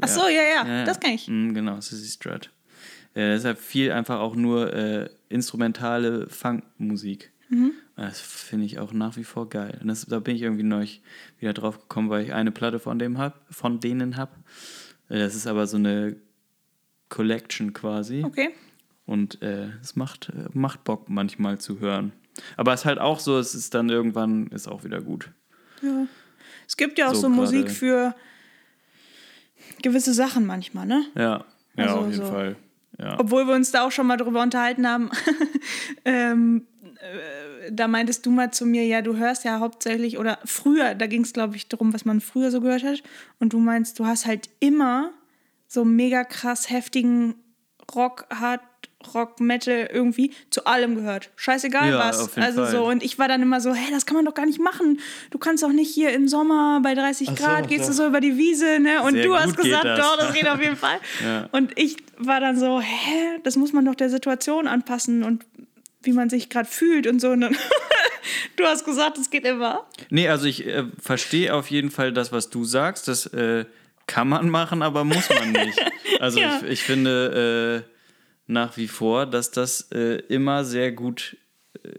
[0.00, 1.28] Ach so, ja, ja, das kenn ich.
[1.28, 2.50] Mm, Genau, Sissy Strut.
[3.14, 7.32] Äh, deshalb viel einfach auch nur äh, instrumentale Funkmusik.
[7.48, 7.72] Mhm.
[7.96, 9.78] Das finde ich auch nach wie vor geil.
[9.80, 11.02] Und das, da bin ich irgendwie neulich
[11.40, 14.32] wieder drauf gekommen, weil ich eine Platte von dem hab, von denen habe.
[15.08, 16.16] Das ist aber so eine
[17.08, 18.22] Collection quasi.
[18.24, 18.50] Okay.
[19.06, 22.12] Und äh, es macht, äh, macht Bock manchmal zu hören.
[22.56, 25.30] Aber es ist halt auch so, es ist dann irgendwann ist auch wieder gut.
[25.82, 26.06] Ja.
[26.66, 28.14] Es gibt ja auch so, So Musik für
[29.82, 31.06] gewisse Sachen manchmal, ne?
[31.14, 31.44] Ja,
[31.76, 32.56] ja, Also auf jeden so- Fall.
[32.98, 33.16] Ja.
[33.20, 35.08] Obwohl wir uns da auch schon mal drüber unterhalten haben.
[36.04, 40.96] ähm, äh, da meintest du mal zu mir, ja, du hörst ja hauptsächlich, oder früher,
[40.96, 43.04] da ging es, glaube ich, darum, was man früher so gehört hat.
[43.38, 45.12] Und du meinst, du hast halt immer
[45.68, 47.36] so mega krass heftigen
[47.94, 48.60] Rock, Hard
[49.14, 51.30] Rock, Metal irgendwie zu allem gehört.
[51.36, 52.18] Scheißegal Ja, was.
[52.18, 52.70] auf jeden also Fall.
[52.72, 54.98] so, und ich war dann immer so, hey, das kann man doch gar nicht machen.
[55.30, 57.96] Du kannst doch nicht hier im Sommer bei 30 Ach so, Grad gehst du doch.
[57.98, 59.02] so über die Wiese, ne?
[59.02, 59.98] Und Sehr du hast gesagt, das.
[60.00, 60.98] doch, das geht auf jeden Fall.
[61.24, 61.48] Ja.
[61.52, 65.44] Und ich war dann so, hä, das muss man doch der Situation anpassen und
[66.02, 67.28] wie man sich gerade fühlt und so.
[67.30, 67.56] Und dann
[68.56, 69.86] du hast gesagt, es geht immer.
[70.10, 73.06] Nee, also ich äh, verstehe auf jeden Fall das, was du sagst.
[73.08, 73.64] Das äh,
[74.06, 75.78] kann man machen, aber muss man nicht.
[76.20, 76.58] Also Ja.
[76.64, 77.97] ich, ich finde äh,
[78.48, 81.36] nach wie vor, dass das äh, immer sehr gut
[81.84, 81.90] äh,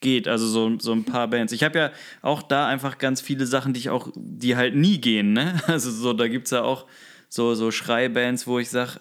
[0.00, 0.26] geht.
[0.28, 1.52] Also so, so ein paar Bands.
[1.52, 1.90] Ich habe ja
[2.22, 5.32] auch da einfach ganz viele Sachen, die ich auch, die halt nie gehen.
[5.34, 5.60] Ne?
[5.66, 6.86] Also so, da gibt es ja auch
[7.28, 9.00] so, so Schreibands, wo ich sage,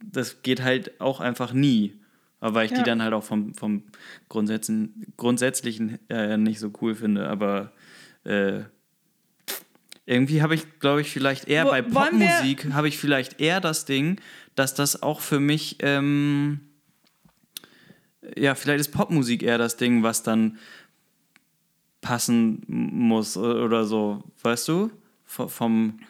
[0.00, 1.94] das geht halt auch einfach nie.
[2.40, 2.78] Aber weil ich Ja.
[2.78, 3.82] die dann halt auch vom, vom
[4.28, 7.28] Grundsätzen, Grundsätzlichen äh, nicht so cool finde.
[7.28, 7.72] Aber
[8.24, 8.60] äh,
[10.04, 13.84] irgendwie habe ich, glaube ich, vielleicht eher Wo- bei Popmusik, habe ich vielleicht eher das
[13.86, 14.20] Ding,
[14.56, 16.60] dass das auch für mich, ähm,
[18.36, 20.58] ja, vielleicht ist Popmusik eher das Ding, was dann
[22.00, 24.90] passen muss oder so, weißt du?
[25.24, 26.00] V- Vom,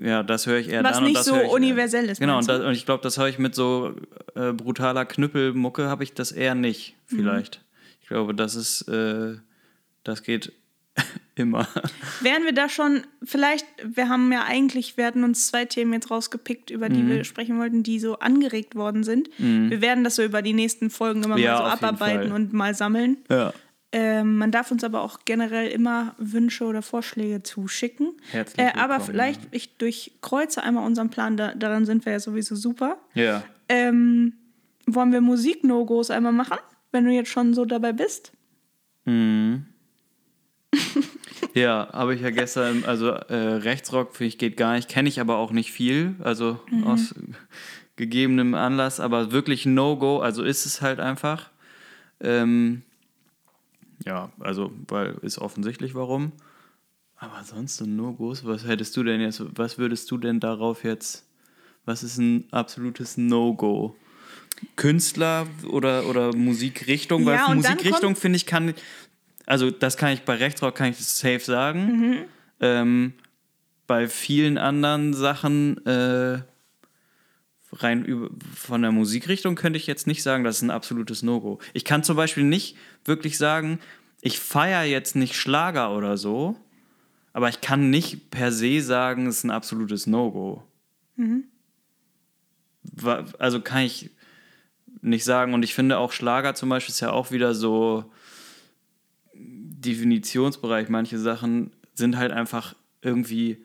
[0.00, 2.18] ja, das höre ich eher Was dann und nicht das so höre ich, universell ist,
[2.20, 3.94] Genau, und, das, und ich glaube, das habe ich mit so
[4.34, 7.16] äh, brutaler Knüppelmucke, habe ich das eher nicht, Mhm.
[7.16, 7.62] vielleicht.
[8.00, 9.36] Ich glaube, das ist, äh,
[10.04, 10.52] das geht
[11.36, 11.68] immer.
[12.22, 16.10] Wären wir da schon, vielleicht, wir haben ja eigentlich, wir hatten uns zwei Themen jetzt
[16.10, 16.94] rausgepickt, über Mhm.
[16.94, 19.30] die wir sprechen wollten, die so angeregt worden sind.
[19.38, 22.74] Wir werden das so über die nächsten Folgen immer Ja, mal so abarbeiten und mal
[22.74, 23.18] sammeln.
[23.30, 23.52] Ja.
[23.92, 28.12] Ähm, man darf uns aber auch generell immer Wünsche oder Vorschläge zuschicken.
[28.32, 32.56] Herzlich Äh, aber vielleicht, ich durchkreuze einmal unseren Plan, da, daran sind wir ja sowieso
[32.56, 32.98] super.
[33.14, 33.44] Ja.
[33.68, 34.32] Ähm,
[34.86, 36.58] wollen wir Musik-No-Gos einmal machen,
[36.92, 38.32] wenn du jetzt schon so dabei bist?
[41.54, 45.20] Ja, habe ich ja gestern, also äh, Rechtsrock finde ich geht gar nicht, kenne ich
[45.20, 47.14] aber auch nicht viel, also aus
[47.96, 51.50] gegebenem Anlass, aber wirklich No-Go, also ist es halt einfach.
[52.20, 52.82] Ähm,
[54.04, 56.32] ja, also, weil ist offensichtlich warum.
[57.16, 61.24] Aber sonst so No-Gos, was hättest du denn jetzt, was würdest du denn darauf jetzt,
[61.86, 63.96] was ist ein absolutes No-Go?
[64.76, 67.26] Künstler oder, oder Musikrichtung?
[67.26, 68.74] Weil Ja, Musikrichtung, finde ich, kann,
[69.46, 72.24] also das kann ich bei Rechtsrock, kann ich safe sagen.
[72.60, 73.12] Ähm,
[73.86, 76.40] bei vielen anderen Sachen, äh,
[77.72, 81.58] rein über, von der Musikrichtung könnte ich jetzt nicht sagen, das ist ein absolutes No-Go.
[81.74, 83.78] Ich kann zum Beispiel nicht wirklich sagen,
[84.20, 86.56] ich feiere jetzt nicht Schlager oder so,
[87.32, 90.62] aber ich kann nicht per se sagen, es ist ein absolutes No-Go.
[92.82, 94.10] Wa- Also kann ich
[95.02, 95.52] nicht sagen.
[95.54, 98.10] Und ich finde auch Schlager zum Beispiel ist ja auch wieder so
[99.86, 100.88] Definitionsbereich.
[100.88, 103.64] Manche Sachen sind halt einfach irgendwie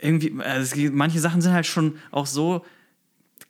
[0.00, 2.64] irgendwie, also es manche Sachen sind halt schon auch so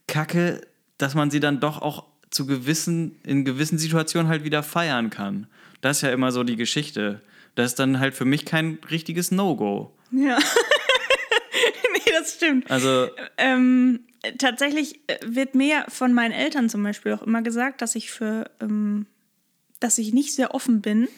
[0.06, 0.60] kacke,
[0.98, 5.46] dass man sie dann doch auch zu gewissen, in gewissen Situationen halt wieder feiern kann.
[5.80, 7.20] Das ist ja immer so die Geschichte.
[7.54, 9.94] Das ist dann halt für mich kein richtiges No-Go.
[10.10, 10.38] Ja.
[11.92, 12.70] nee, das stimmt.
[12.70, 14.00] Also, Ähm,
[14.38, 18.50] tatsächlich äh, wird mir von meinen Eltern zum Beispiel auch immer gesagt, dass ich für,
[18.60, 19.06] ähm,
[19.82, 21.08] dass ich nicht sehr offen bin,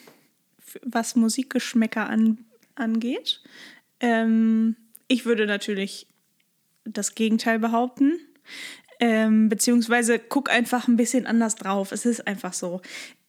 [0.81, 3.41] was Musikgeschmäcker an, angeht.
[3.99, 4.75] Ähm,
[5.07, 6.07] ich würde natürlich
[6.83, 8.19] das Gegenteil behaupten.
[8.99, 11.91] Ähm, beziehungsweise guck einfach ein bisschen anders drauf.
[11.91, 12.81] Es ist einfach so.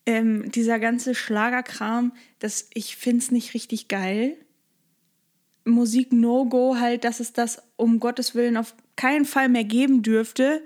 [0.05, 4.37] Ähm, dieser ganze Schlagerkram, das, ich finde es nicht richtig geil.
[5.65, 10.63] Musik No-Go halt, dass es das um Gottes Willen auf keinen Fall mehr geben dürfte.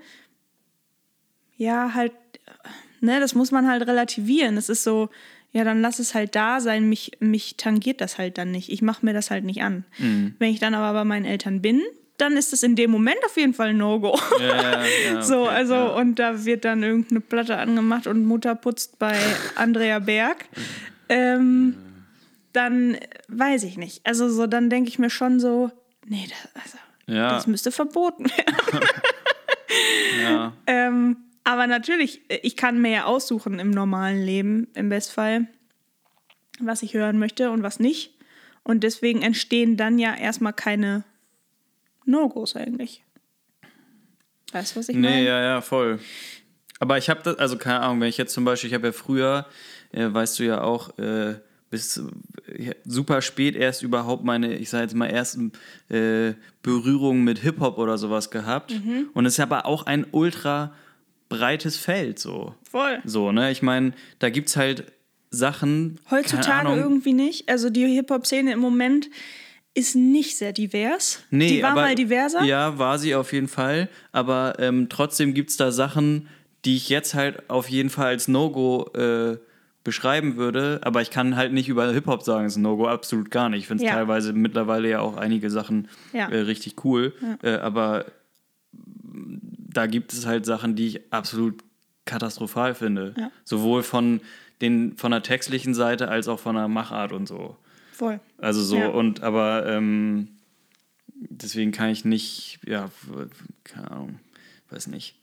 [1.57, 2.13] Ja, halt,
[3.01, 4.57] ne, das muss man halt relativieren.
[4.57, 5.09] Es ist so,
[5.51, 6.87] ja, dann lass es halt da sein.
[6.87, 8.71] Mich, mich tangiert das halt dann nicht.
[8.71, 9.83] Ich mache mir das halt nicht an.
[9.97, 11.81] Wenn ich dann aber bei meinen Eltern bin,
[12.21, 14.17] dann ist das in dem Moment auf jeden Fall ein No-Go.
[14.39, 14.83] Ja,
[15.13, 15.87] ja, so, okay, also, ja.
[15.87, 19.17] und da wird dann irgendeine Platte angemacht und Mutter putzt bei
[19.55, 20.45] Andrea Berg.
[21.09, 21.75] Ähm,
[22.53, 24.05] dann weiß ich nicht.
[24.05, 25.71] Also, so, dann denke ich mir schon so,
[26.05, 28.55] nee, das, also, das müsste verboten werden.
[30.21, 30.53] ja.
[30.67, 35.47] Ähm, aber natürlich, ich kann mir ja aussuchen im normalen Leben, im Bestfall,
[36.59, 38.13] was ich hören möchte und was nicht.
[38.63, 41.03] Und deswegen entstehen dann ja erstmal keine
[42.05, 43.03] No-Gos eigentlich.
[44.51, 45.23] Weißt du, was ich Nee, meine?
[45.25, 45.99] ja, ja, voll.
[46.79, 48.93] Aber ich habe das, also keine Ahnung, wenn ich jetzt zum Beispiel, ich habe ja
[48.93, 49.45] früher,
[49.91, 51.35] äh, weißt du ja auch, äh,
[51.69, 51.97] bis
[52.47, 55.53] äh, super spät erst überhaupt meine, ich sage jetzt mal, ersten
[55.89, 58.71] äh, Berührungen mit Hip-Hop oder sowas gehabt.
[58.71, 59.09] Mhm.
[59.13, 60.73] Und es ist aber auch ein ultra
[61.39, 62.53] breites Feld so.
[62.69, 62.99] Voll.
[63.05, 63.51] So, ne?
[63.51, 64.85] Ich meine, da gibt es halt
[65.29, 65.99] Sachen.
[66.11, 67.49] Heutzutage irgendwie nicht.
[67.49, 69.09] Also die Hip-Hop-Szene im Moment
[69.73, 71.23] ist nicht sehr divers.
[71.29, 72.43] Nee, die war aber, mal diverser.
[72.43, 73.87] Ja, war sie auf jeden Fall.
[74.11, 76.27] Aber ähm, trotzdem gibt es da Sachen,
[76.65, 79.37] die ich jetzt halt auf jeden Fall als No-Go äh,
[79.85, 80.81] beschreiben würde.
[80.83, 83.61] Aber ich kann halt nicht über Hip-Hop sagen, es ist ein No-Go, absolut gar nicht.
[83.61, 83.95] Ich finde es Ja.
[83.95, 86.27] teilweise mittlerweile ja auch einige Sachen Ja.
[86.27, 87.13] äh, richtig cool.
[87.41, 88.05] Äh, aber
[89.73, 91.63] da gibt es halt Sachen, die ich absolut
[92.05, 93.13] katastrophal finde.
[93.17, 93.31] Ja.
[93.43, 94.21] Sowohl von,
[94.61, 97.57] den, von der textlichen Seite als auch von der Machart und so.
[97.93, 98.19] Voll.
[98.37, 98.87] Also so, Ja.
[98.89, 100.29] und aber ähm,
[101.13, 102.89] deswegen kann ich nicht, ja,
[103.63, 104.19] keine Ahnung,
[104.69, 105.15] weiß nicht.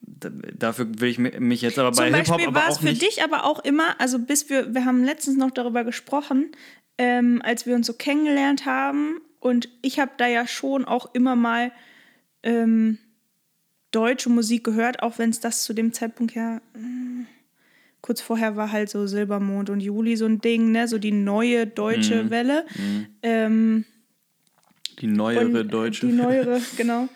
[0.00, 2.78] Da, dafür will ich mi- mich jetzt aber bei Zum Hip-Hop Beispiel aber war es
[2.78, 6.52] für dich aber auch immer, also bis wir, wir haben letztens noch darüber gesprochen,
[6.98, 11.34] ähm, als wir uns so kennengelernt haben und ich habe da ja schon auch immer
[11.34, 11.72] mal
[12.44, 12.98] ähm,
[13.92, 17.26] deutsche Musik gehört, auch wenn es das zu dem Zeitpunkt ja mm,
[18.00, 21.66] kurz vorher war halt so Silbermond und Juli so ein Ding, ne, so die neue
[21.66, 21.74] Mhm.
[21.74, 22.66] deutsche Welle.
[23.22, 23.84] Ähm,
[24.98, 26.06] Die neuere und deutsche.
[26.06, 27.08] Die neuere, genau.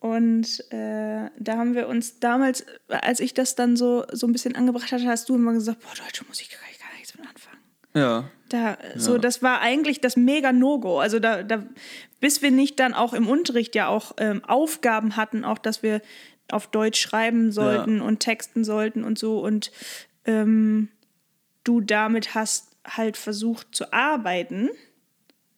[0.00, 4.54] Und äh, da haben wir uns damals, als ich das dann so, so ein bisschen
[4.54, 7.58] angebracht hatte, hast du immer gesagt, boah, deutsche Musik kann ich gar nichts mit anfangen.
[7.98, 8.24] Ja.
[8.50, 11.00] Da, so, das war eigentlich das mega No-Go.
[11.00, 11.64] Also da, da,
[12.18, 16.00] bis wir nicht dann auch im Unterricht ja auch ähm, Aufgaben hatten, auch dass wir
[16.50, 18.04] auf Deutsch schreiben sollten Ja.
[18.04, 19.70] und texten sollten und so und
[20.24, 20.88] ähm,
[21.64, 24.70] du damit hast halt versucht zu arbeiten,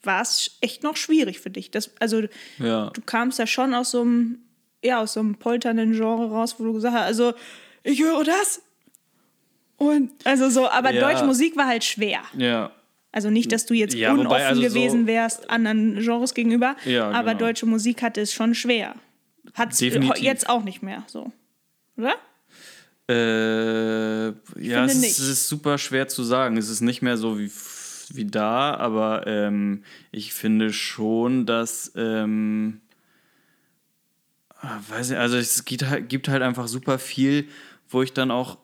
[0.02, 1.70] war es echt noch schwierig für dich.
[1.70, 2.22] Das, also
[2.58, 2.90] Ja.
[2.90, 4.40] du kamst ja schon aus so einem,
[4.82, 7.34] ja, aus so einem polternden Genre raus, wo du gesagt hast, also
[7.84, 8.62] ich höre das.
[9.80, 11.08] Und also so, aber Ja.
[11.08, 12.20] deutsche Musik war halt schwer.
[12.36, 12.70] Ja.
[13.12, 16.76] Also nicht, dass du jetzt Ja, unoffen wobei, also so- gewesen wärst anderen Genres gegenüber,
[16.84, 17.46] Ja, aber genau.
[17.46, 18.94] deutsche Musik hatte es schon schwer.
[19.54, 21.32] Hat es jetzt auch nicht mehr so.
[21.96, 22.14] Oder?
[23.08, 24.26] Äh,
[24.62, 26.58] ja, es ist, es ist super schwer zu sagen.
[26.58, 27.50] Es ist nicht mehr so wie,
[28.10, 31.92] wie da, aber ähm, ich finde schon, dass.
[31.96, 32.80] Ähm,
[34.60, 37.48] ah, weiß nicht, also es gibt halt, gibt halt einfach super viel,
[37.88, 38.58] wo ich dann auch.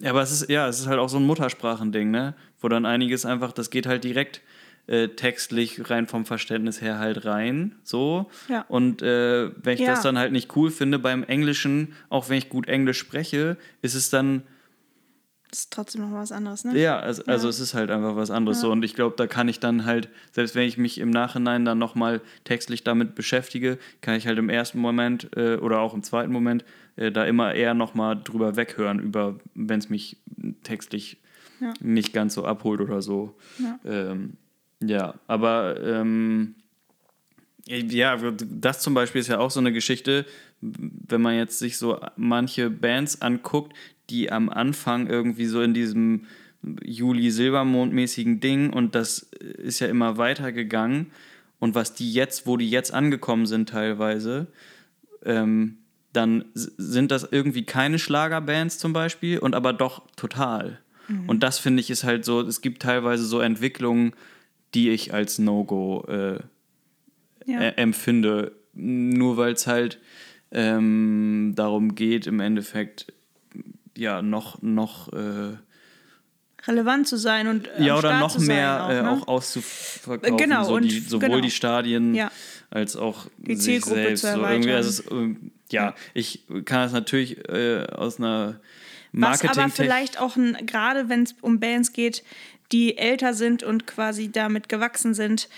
[0.00, 2.34] Ja, aber es ist, ja, es ist halt auch so ein Muttersprachending, ne?
[2.60, 4.40] Wo dann einiges einfach, das geht halt direkt
[4.86, 8.30] äh, textlich rein vom Verständnis her halt rein, so.
[8.48, 8.64] Ja.
[8.68, 9.88] Und äh, wenn ich Ja.
[9.90, 13.94] das dann halt nicht cool finde beim Englischen, auch wenn ich gut Englisch spreche, ist
[13.94, 14.42] es dann,
[15.50, 16.78] Das ist trotzdem noch was anderes, ne?
[16.78, 18.70] ja, also, also es ist halt einfach was anderes so.
[18.70, 21.78] Und ich glaube, da kann ich dann halt, selbst wenn ich mich im Nachhinein dann
[21.78, 26.32] nochmal textlich damit beschäftige, kann ich halt im ersten Moment äh, oder auch im zweiten
[26.32, 26.64] Moment
[26.96, 30.18] äh, da immer eher nochmal drüber weghören, über, wenn es mich
[30.64, 31.16] textlich
[31.60, 31.72] Ja.
[31.80, 33.34] nicht ganz so abholt oder so.
[33.58, 33.78] Ja.
[33.84, 34.34] Ähm,
[34.80, 36.54] ja, aber ähm,
[37.66, 40.24] ja, das zum Beispiel ist ja auch so eine Geschichte,
[40.60, 43.74] wenn man jetzt sich so manche Bands anguckt,
[44.10, 46.26] die am Anfang irgendwie so in diesem
[46.84, 51.06] Juli-Silbermond-mäßigen Ding und das ist ja immer weitergegangen
[51.58, 54.46] und was die jetzt, wo die jetzt angekommen sind teilweise,
[55.24, 55.78] ähm,
[56.12, 60.78] dann sind das irgendwie keine Schlagerbands zum Beispiel und aber doch total.
[61.26, 64.12] Und das finde ich ist halt so, es gibt teilweise so Entwicklungen,
[64.74, 66.38] die ich als No-Go äh,
[67.46, 67.60] Ja.
[67.60, 68.52] äh, empfinde.
[68.74, 70.00] Nur weil es halt
[70.50, 73.10] ähm, darum geht, im Endeffekt
[73.98, 75.56] ja noch, noch äh,
[76.66, 79.10] Relevant zu sein und am ja oder Start noch mehr auch, äh, ne?
[79.10, 80.36] auch auszuverkaufen.
[80.36, 81.40] Genau, so und die, sowohl genau.
[81.40, 82.30] die Stadien Ja.
[82.70, 84.24] als auch Die sich Zielgruppe selbst.
[84.24, 88.60] zu so irgendwie, also ähm, ja, ich kann das natürlich äh, aus einer
[89.12, 92.24] Was Marketing aber vielleicht auch, gerade wenn es um Bands geht,
[92.72, 95.48] die älter sind und quasi damit gewachsen sind,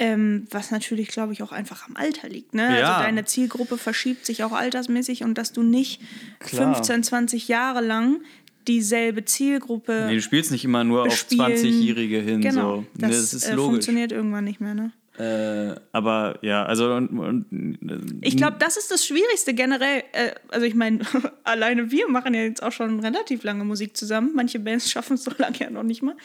[0.00, 2.54] ähm, was natürlich, glaube ich, auch einfach am Alter liegt.
[2.54, 2.80] Ne?
[2.80, 2.94] Ja.
[2.94, 6.00] Also deine Zielgruppe verschiebt sich auch altersmäßig und dass du nicht
[6.40, 6.74] Klar.
[6.74, 8.22] 15, 20 Jahre lang
[8.66, 11.52] dieselbe Zielgruppe Nee, du spielst nicht immer nur auf bespielen.
[11.52, 12.40] 20-Jährige hin.
[12.40, 12.86] Genau, so.
[12.94, 13.72] Nee, das, das ist äh, logisch.
[13.72, 14.74] funktioniert irgendwann nicht mehr.
[14.74, 14.92] Ne?
[15.18, 20.02] Äh, aber ja, also und, und ich glaube, das ist das Schwierigste generell.
[20.12, 21.00] Äh, also ich meine,
[21.44, 24.30] alleine wir machen ja jetzt auch schon relativ lange Musik zusammen.
[24.34, 26.16] Manche Bands schaffen es so lange ja noch nicht mal.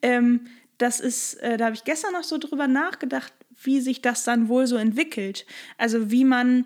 [0.00, 0.46] Ähm,
[0.78, 4.48] das ist, äh, da habe ich gestern noch so drüber nachgedacht, wie sich das dann
[4.48, 5.44] wohl so entwickelt.
[5.76, 6.64] Also wie man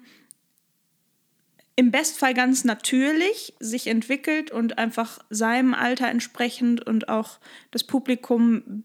[1.75, 7.39] im Bestfall ganz natürlich sich entwickelt und einfach seinem Alter entsprechend und auch
[7.71, 8.85] das Publikum,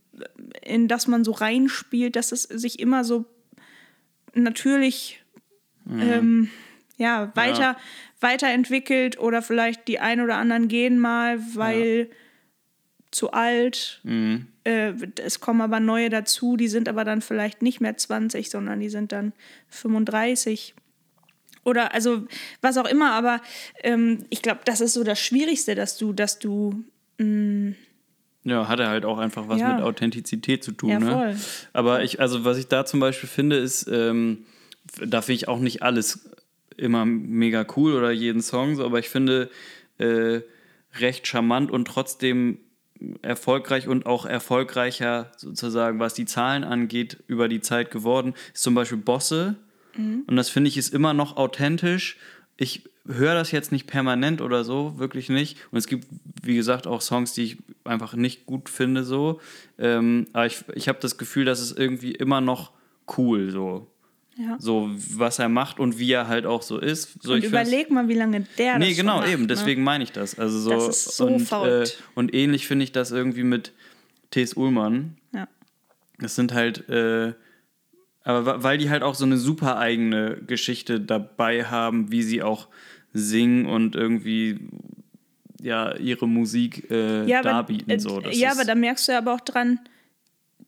[0.62, 3.26] in das man so reinspielt, dass es sich immer so
[4.34, 5.22] natürlich
[5.84, 6.02] mhm.
[6.02, 6.50] ähm,
[6.98, 7.78] ja, weiter, ja.
[8.22, 12.16] weiterentwickelt oder vielleicht die ein oder anderen gehen mal, weil ja.
[13.12, 14.00] zu alt.
[14.04, 14.48] Mhm.
[14.68, 18.82] Äh, es kommen aber neue dazu, die sind aber dann vielleicht nicht mehr 20, sondern
[18.82, 19.32] die sind dann
[19.70, 20.76] 35
[21.64, 22.28] oder also
[22.60, 23.42] was auch immer, aber
[23.82, 26.84] ähm, ich glaube, das ist so das Schwierigste, dass du, dass du.
[27.18, 27.76] Mh, mm,
[28.44, 29.74] ja, hat er halt auch einfach was ja.
[29.74, 30.90] mit Authentizität zu tun.
[30.90, 31.38] Ja, ne?
[31.72, 34.46] Aber ich, also was ich da zum Beispiel finde, ist, ähm,
[35.06, 36.30] da finde ich auch nicht alles
[36.76, 39.50] immer mega cool oder jeden Song, so, aber ich finde
[39.98, 40.42] äh,
[41.00, 42.60] recht charmant und trotzdem
[43.22, 48.76] erfolgreich und auch erfolgreicher sozusagen, was die Zahlen angeht, über die Zeit geworden, ist zum
[48.76, 49.56] Beispiel Bosse
[49.98, 50.24] Mhm.
[50.28, 52.18] Und das finde ich ist immer noch authentisch.
[52.56, 55.58] Ich höre das jetzt nicht permanent oder so, wirklich nicht.
[55.72, 56.08] Und es gibt,
[56.44, 59.40] wie gesagt, auch Songs, die ich einfach nicht gut finde, so.
[59.78, 62.72] Ähm, aber ich, ich habe das Gefühl, dass es irgendwie immer noch
[63.18, 63.88] cool so.
[64.38, 64.58] Ja.
[64.60, 67.24] So, was er macht und wie er halt auch so ist.
[67.24, 69.48] So, und überleg mal, wie lange der Nee, genau, macht, eben, ne?
[69.48, 70.38] deswegen meine ich das.
[70.38, 73.74] Also so, das ist so und, Äh, und ähnlich finde ich das irgendwie mit
[74.30, 74.56] T.S.
[74.56, 75.18] Ullmann.
[75.34, 75.48] Ja.
[76.20, 77.34] Das sind halt äh,
[78.28, 82.68] aber weil die halt auch so eine super eigene Geschichte dabei haben, wie sie auch
[83.14, 84.60] singen und irgendwie
[85.62, 87.90] ja ihre Musik äh, ja, darbieten.
[87.90, 88.20] Aber, so.
[88.20, 89.80] Das ja, aber da merkst du ja aber auch dran,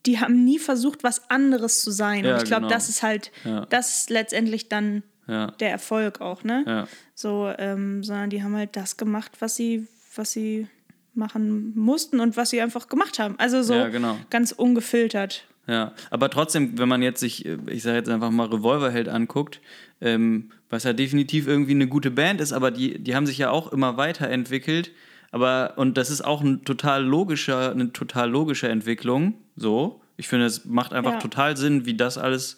[0.05, 2.23] die haben nie versucht, was anderes zu sein.
[2.25, 2.73] Ja, und ich glaube, genau.
[2.73, 3.65] das ist halt, ja.
[3.65, 5.47] das ist letztendlich dann ja.
[5.59, 6.63] der Erfolg auch, ne?
[6.65, 6.87] Ja.
[7.13, 10.67] So, ähm, sondern die haben halt das gemacht, was sie, was sie
[11.13, 13.35] machen mussten und was sie einfach gemacht haben.
[13.37, 14.17] Also so genau.
[14.29, 15.45] ganz ungefiltert.
[15.67, 19.61] Ja, aber trotzdem, wenn man jetzt sich, äh, ich sage jetzt einfach mal Revolverheld anguckt,
[20.01, 23.51] ähm, was ja definitiv irgendwie eine gute Band ist, aber die, die haben sich ja
[23.51, 24.91] auch immer weiterentwickelt.
[25.31, 29.35] Aber, und das ist auch ein total logischer, eine total logische Entwicklung.
[29.55, 30.01] So.
[30.17, 31.19] Ich finde, es macht einfach ja.
[31.19, 32.57] total Sinn, wie das alles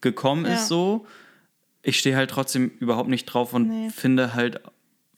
[0.00, 0.54] gekommen ja.
[0.54, 1.06] ist so.
[1.82, 3.90] Ich stehe halt trotzdem überhaupt nicht drauf und nee.
[3.90, 4.60] finde halt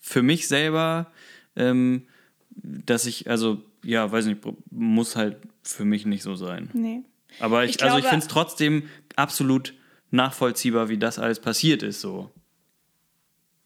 [0.01, 1.11] für mich selber,
[1.57, 2.07] ähm,
[2.51, 6.71] dass ich, also, ja, weiß nicht, muss halt für mich nicht so sein.
[6.73, 7.03] Nee.
[7.39, 8.85] Aber ich, ich also ich finde es trotzdem
[9.17, 9.75] absolut
[10.11, 12.31] nachvollziehbar, wie das alles passiert ist so.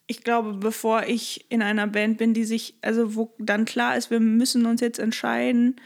[0.06, 4.10] Ich glaube, bevor ich in einer Band bin, die sich, also wo dann klar ist,
[4.10, 5.76] wir müssen uns jetzt entscheiden,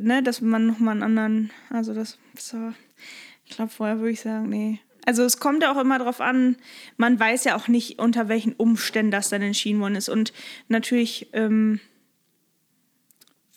[0.00, 2.72] ne, dass man nochmal einen anderen, also das, so,
[3.44, 4.80] ich glaube, vorher würde ich sagen, nee.
[5.04, 6.56] Also es kommt ja auch immer darauf an,
[6.96, 10.08] man weiß ja auch nicht, unter welchen Umständen das dann entschieden worden ist.
[10.08, 10.32] Und
[10.68, 11.80] natürlich, ähm,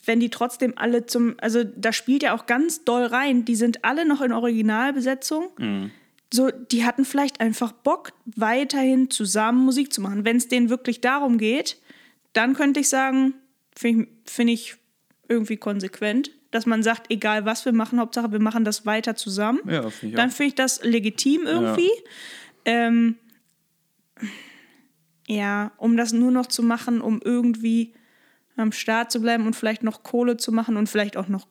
[0.04, 3.84] wenn die trotzdem alle zum, also da spielt ja auch ganz doll rein, die sind
[3.84, 5.48] alle noch in Originalbesetzung.
[5.58, 5.90] Mhm.
[6.32, 10.24] So, die hatten vielleicht einfach Bock, weiterhin zusammen Musik zu machen.
[10.24, 11.80] Wenn es denen wirklich darum geht,
[12.32, 13.34] dann könnte ich sagen,
[13.76, 14.76] finde ich, find ich
[15.28, 19.60] irgendwie konsequent, dass man sagt, egal was wir machen, Hauptsache wir machen das weiter zusammen.
[19.68, 21.90] Ja, find dann finde ich das legitim irgendwie.
[22.66, 22.88] Ja.
[22.88, 23.16] Ähm,
[25.28, 27.94] ja, um das nur noch zu machen, um irgendwie
[28.56, 31.46] am Start zu bleiben und vielleicht noch Kohle zu machen und vielleicht auch noch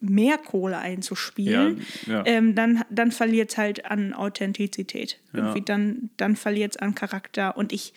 [0.00, 2.22] mehr Kohle einzuspielen, ja, ja.
[2.26, 5.20] Ähm, dann, dann verliert es halt an Authentizität.
[5.32, 5.38] Ja.
[5.38, 7.56] Irgendwie dann, dann verliert es an Charakter.
[7.56, 7.94] Und ich,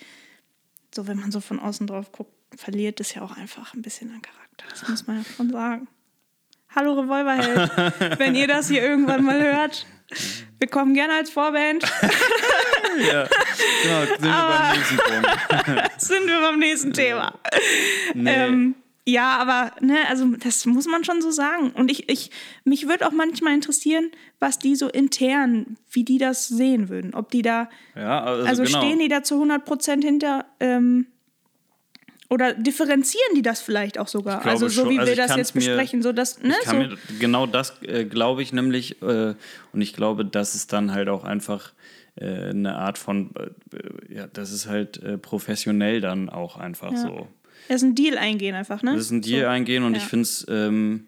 [0.94, 4.12] so wenn man so von außen drauf guckt, verliert es ja auch einfach ein bisschen
[4.12, 4.66] an Charakter.
[4.70, 5.88] Das muss man ja schon sagen.
[6.74, 9.86] Hallo Revolverheld, wenn ihr das hier irgendwann mal hört,
[10.60, 11.84] wir kommen gerne als Vorband.
[13.12, 13.28] ja,
[13.84, 15.92] genau, sind wir beim nächsten Punkt.
[16.02, 17.40] sind wir beim nächsten Thema.
[18.14, 18.34] Nee.
[18.34, 18.76] Ähm,
[19.08, 21.72] ja, aber ne, also das muss man schon so sagen.
[21.72, 22.30] Und ich, ich,
[22.64, 27.16] mich würde auch manchmal interessieren, was die so intern, wie die das sehen würden.
[27.16, 28.80] Ob die da, ja, also, also genau.
[28.80, 31.08] stehen die da zu 100 Prozent hinter ähm,
[32.30, 34.46] oder differenzieren die das vielleicht auch sogar?
[34.46, 36.76] Also so wie also wir das jetzt besprechen, so dass ne, so.
[36.76, 39.34] Mir, genau das äh, glaube ich nämlich äh,
[39.74, 41.74] und ich glaube, dass es dann halt auch einfach
[42.16, 46.98] äh, eine Art von äh, ja, das ist halt äh, professionell dann auch einfach ja.
[47.00, 47.28] so.
[47.68, 48.92] Das ist ein Deal eingehen einfach, ne?
[48.94, 49.48] Das ist ein Deal so.
[49.48, 50.00] eingehen und ja.
[50.00, 51.08] ich finde es ähm,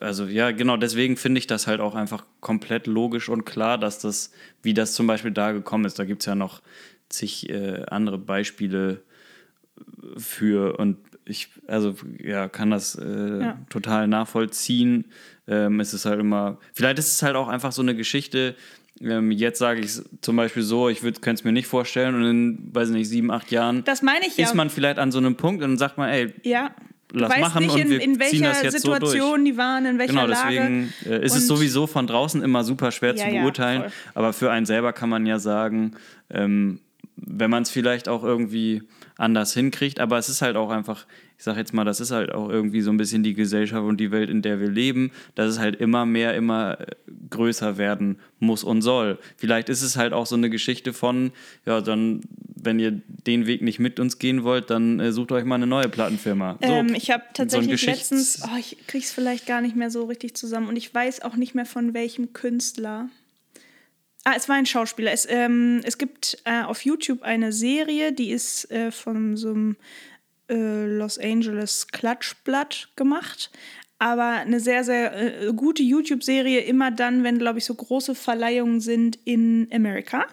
[0.00, 3.98] also ja, genau, deswegen finde ich das halt auch einfach komplett logisch und klar, dass
[3.98, 4.30] das,
[4.62, 6.60] wie das zum Beispiel da gekommen ist, da gibt es ja noch
[7.08, 9.02] zig äh, andere Beispiele,
[10.16, 13.58] für und ich, also ja, kann das äh, Ja.
[13.68, 15.06] total nachvollziehen.
[15.46, 18.56] Ähm, es ist halt immer, vielleicht ist es halt auch einfach so eine Geschichte.
[19.02, 22.24] Ähm, jetzt sage ich es zum Beispiel so, ich könnte es mir nicht vorstellen und
[22.24, 24.44] in, weiß nicht, sieben, acht Jahren Das meine ich ja.
[24.44, 26.70] ist man vielleicht an so einem Punkt und sagt man, ey, ja.
[27.12, 29.10] Du lass weißt machen nicht, und in, wir in ziehen welcher das jetzt so durch.
[29.10, 30.52] Situation die waren, in welcher Genau, Lage.
[30.54, 33.82] deswegen äh, ist es sowieso von draußen immer super schwer Ja, zu ja, beurteilen.
[33.82, 33.92] voll.
[34.14, 35.96] aber für einen selber kann man ja sagen,
[36.30, 36.78] ähm,
[37.16, 38.82] wenn man es vielleicht auch irgendwie
[39.16, 41.04] anders hinkriegt, aber es ist halt auch einfach,
[41.40, 43.96] ich sag jetzt mal, das ist halt auch irgendwie so ein bisschen die Gesellschaft und
[43.98, 46.86] die Welt, in der wir leben, dass es halt immer mehr, immer äh,
[47.30, 49.18] größer werden muss und soll.
[49.38, 51.32] Vielleicht ist es halt auch so eine Geschichte von,
[51.64, 52.20] ja, dann,
[52.62, 55.66] wenn ihr den Weg nicht mit uns gehen wollt, dann äh, sucht euch mal eine
[55.66, 56.58] neue Plattenfirma.
[56.62, 60.04] So, Ähm, ich habe tatsächlich Geschichts- letztens, oh, ich krieg's vielleicht gar nicht mehr so
[60.04, 63.08] richtig zusammen und ich weiß auch nicht mehr von welchem Künstler.
[64.24, 65.12] Ah, es war ein Schauspieler.
[65.12, 69.76] Es, ähm, es gibt äh, auf YouTube eine Serie, die ist äh, von so einem
[70.50, 73.50] äh, Los Angeles Klatschblatt gemacht.
[73.98, 78.80] Aber eine sehr, sehr äh, gute YouTube-Serie, immer dann, wenn, glaube ich, so große Verleihungen
[78.80, 80.26] sind in Amerika.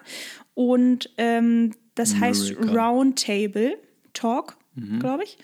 [0.54, 2.88] Und ähm, das heißt America.
[2.88, 3.78] Roundtable
[4.14, 4.56] Talk,
[5.00, 5.38] glaube ich.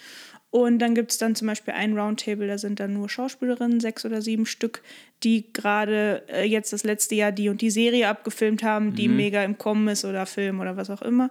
[0.55, 4.05] Und dann gibt es dann zum Beispiel ein Roundtable, da sind dann nur Schauspielerinnen, sechs
[4.05, 4.83] oder sieben Stück,
[5.25, 9.43] die gerade äh, jetzt das letzte Jahr die und die Serie abgefilmt haben, die mega
[9.43, 11.29] im Kommen ist oder Film oder was auch immer.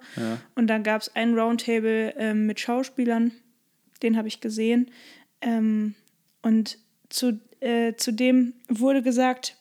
[0.55, 3.31] Und dann gab es ein Roundtable ähm, mit Schauspielern,
[4.01, 4.91] den habe ich gesehen.
[5.39, 5.95] Ähm,
[6.41, 9.55] und zu, äh, zu dem wurde gesagt,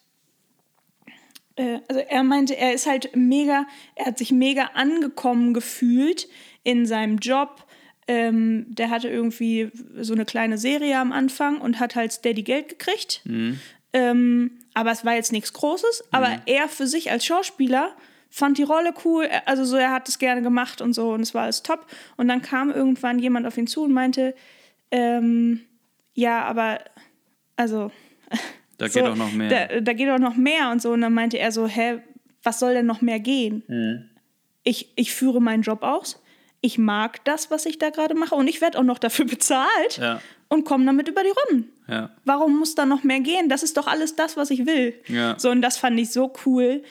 [1.55, 6.27] äh, also er meinte, er ist halt mega, er hat sich mega angekommen gefühlt
[6.65, 7.65] in seinem Job.
[8.09, 12.69] Ähm, der hatte irgendwie so eine kleine Serie am Anfang und hat halt steady Geld
[12.69, 13.23] gekriegt.
[13.93, 16.05] Ähm, aber es war jetzt nichts Großes.
[16.11, 17.95] Aber er für sich als Schauspieler
[18.31, 19.29] fand die Rolle cool.
[19.45, 21.87] Also so, er hat es gerne gemacht und so und es war alles top.
[22.17, 24.35] Und dann kam irgendwann jemand auf ihn zu und meinte,
[24.91, 25.61] ähm,
[26.15, 26.81] ja, aber
[27.57, 27.93] also
[28.79, 29.69] Da so, geht auch noch mehr.
[29.69, 30.93] Da, da geht auch noch mehr und so.
[30.93, 31.99] Und dann meinte er so, hä,
[32.43, 33.63] was soll denn noch mehr gehen?
[33.69, 34.11] Mhm.
[34.65, 36.22] Ich, ich führe meinen Job aus.
[36.63, 38.35] Ich mag das, was ich da gerade mache.
[38.35, 40.23] Und ich werde auch noch dafür bezahlt Ja.
[40.49, 41.71] und komme damit über die Runden.
[41.89, 42.11] ja.
[42.25, 43.49] Warum muss da noch mehr gehen?
[43.51, 44.95] Das ist doch alles das, was ich will.
[45.09, 45.39] Ja.
[45.39, 46.83] So, und das fand ich so cool.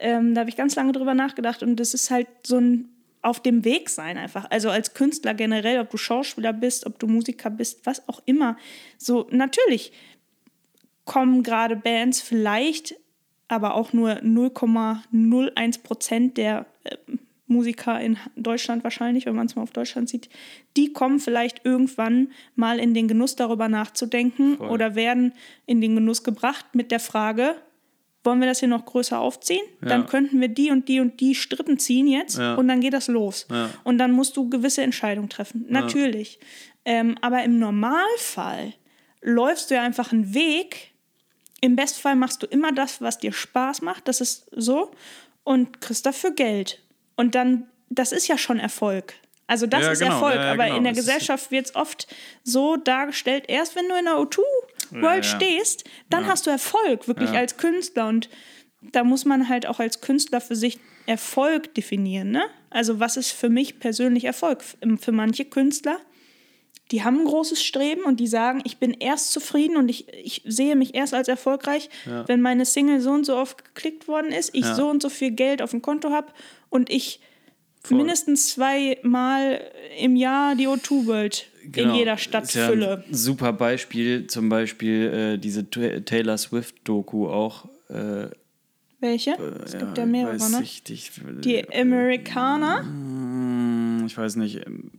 [0.00, 1.62] Ähm, da habe ich ganz lange drüber nachgedacht.
[1.62, 2.88] Und das ist halt so ein
[3.22, 4.46] auf dem Weg sein einfach.
[4.50, 8.56] Also als Künstler generell, ob du Schauspieler bist, ob du Musiker bist, was auch immer.
[8.96, 9.92] So, natürlich
[11.04, 12.94] kommen gerade Bands vielleicht,
[13.48, 16.96] aber auch nur 0,01 Prozent der äh,
[17.50, 20.28] Musiker in Deutschland wahrscheinlich, wenn man es mal auf Deutschland sieht,
[20.76, 24.70] die kommen vielleicht irgendwann mal in den Genuss darüber nachzudenken Voll.
[24.70, 25.34] oder werden
[25.66, 27.56] in den Genuss gebracht mit der Frage,
[28.22, 29.62] wollen wir das hier noch größer aufziehen?
[29.80, 32.54] Dann könnten wir die und die und die Strippen ziehen jetzt Ja.
[32.54, 33.46] und dann geht das los.
[33.50, 33.70] Ja.
[33.82, 35.64] Und dann musst du gewisse Entscheidungen treffen.
[35.68, 36.38] Natürlich.
[36.84, 38.74] Ähm, aber im Normalfall
[39.22, 40.92] läufst du ja einfach einen Weg.
[41.62, 44.06] Im Bestfall machst du immer das, was dir Spaß macht.
[44.08, 44.90] Das ist so.
[45.42, 46.82] Und kriegst dafür Geld.
[47.20, 49.12] Und dann, das ist ja schon Erfolg.
[49.46, 50.14] Also das Ja, ist genau.
[50.14, 50.36] Erfolg.
[50.36, 50.78] Ja, aber genau.
[50.78, 52.06] in der Gesellschaft wird es oft
[52.44, 54.38] so dargestellt, erst wenn du in der O2
[54.92, 55.36] World ja.
[55.36, 58.08] stehst, dann hast du Erfolg, wirklich als Künstler.
[58.08, 58.30] Und
[58.80, 62.30] da muss man halt auch als Künstler für sich Erfolg definieren.
[62.30, 62.44] Ne?
[62.70, 64.64] Also was ist für mich persönlich Erfolg?
[64.98, 65.98] Für manche Künstler,
[66.90, 70.42] die haben ein großes Streben und die sagen, ich bin erst zufrieden und ich, ich
[70.46, 71.90] sehe mich erst als erfolgreich,
[72.26, 75.32] wenn meine Single so und so oft geklickt worden ist, ich so und so viel
[75.32, 76.32] Geld auf dem Konto habe
[76.70, 77.20] und ich
[77.82, 77.98] Voll.
[77.98, 79.60] mindestens zweimal
[79.98, 81.94] im Jahr die O2 World in Genau.
[81.96, 83.04] jeder Stadt ja fülle.
[83.10, 87.68] Super Beispiel, zum Beispiel äh, diese Ta- Taylor Swift-Doku auch.
[87.90, 88.28] Äh,
[89.00, 89.32] Welche?
[89.64, 90.62] Es gibt ja mehrere, weiß ne?
[90.62, 91.10] Ich, ich,
[91.42, 92.80] Die Amerikaner.
[92.82, 94.66] Hm, ich weiß nicht.
[94.66, 94.90] ähm,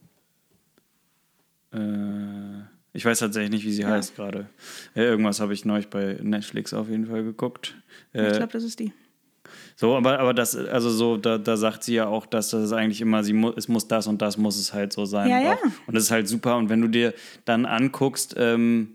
[1.74, 2.64] Äh,
[2.94, 4.50] ich weiß tatsächlich nicht, wie sie heißt gerade.
[4.96, 7.76] Äh, irgendwas habe ich neulich bei Netflix auf jeden Fall geguckt.
[8.14, 8.92] Ich Äh, glaube, das ist die.
[9.82, 13.02] So, aber, aber das, also so, da, da sagt sie ja auch, dass das eigentlich
[13.02, 15.28] immer, sie mu es muss das und das muss es halt so sein.
[15.28, 15.58] Ja, und, ja.
[15.88, 16.56] und das ist halt super.
[16.58, 17.16] Und wenn du dir
[17.46, 18.90] dann anguckst, ähm,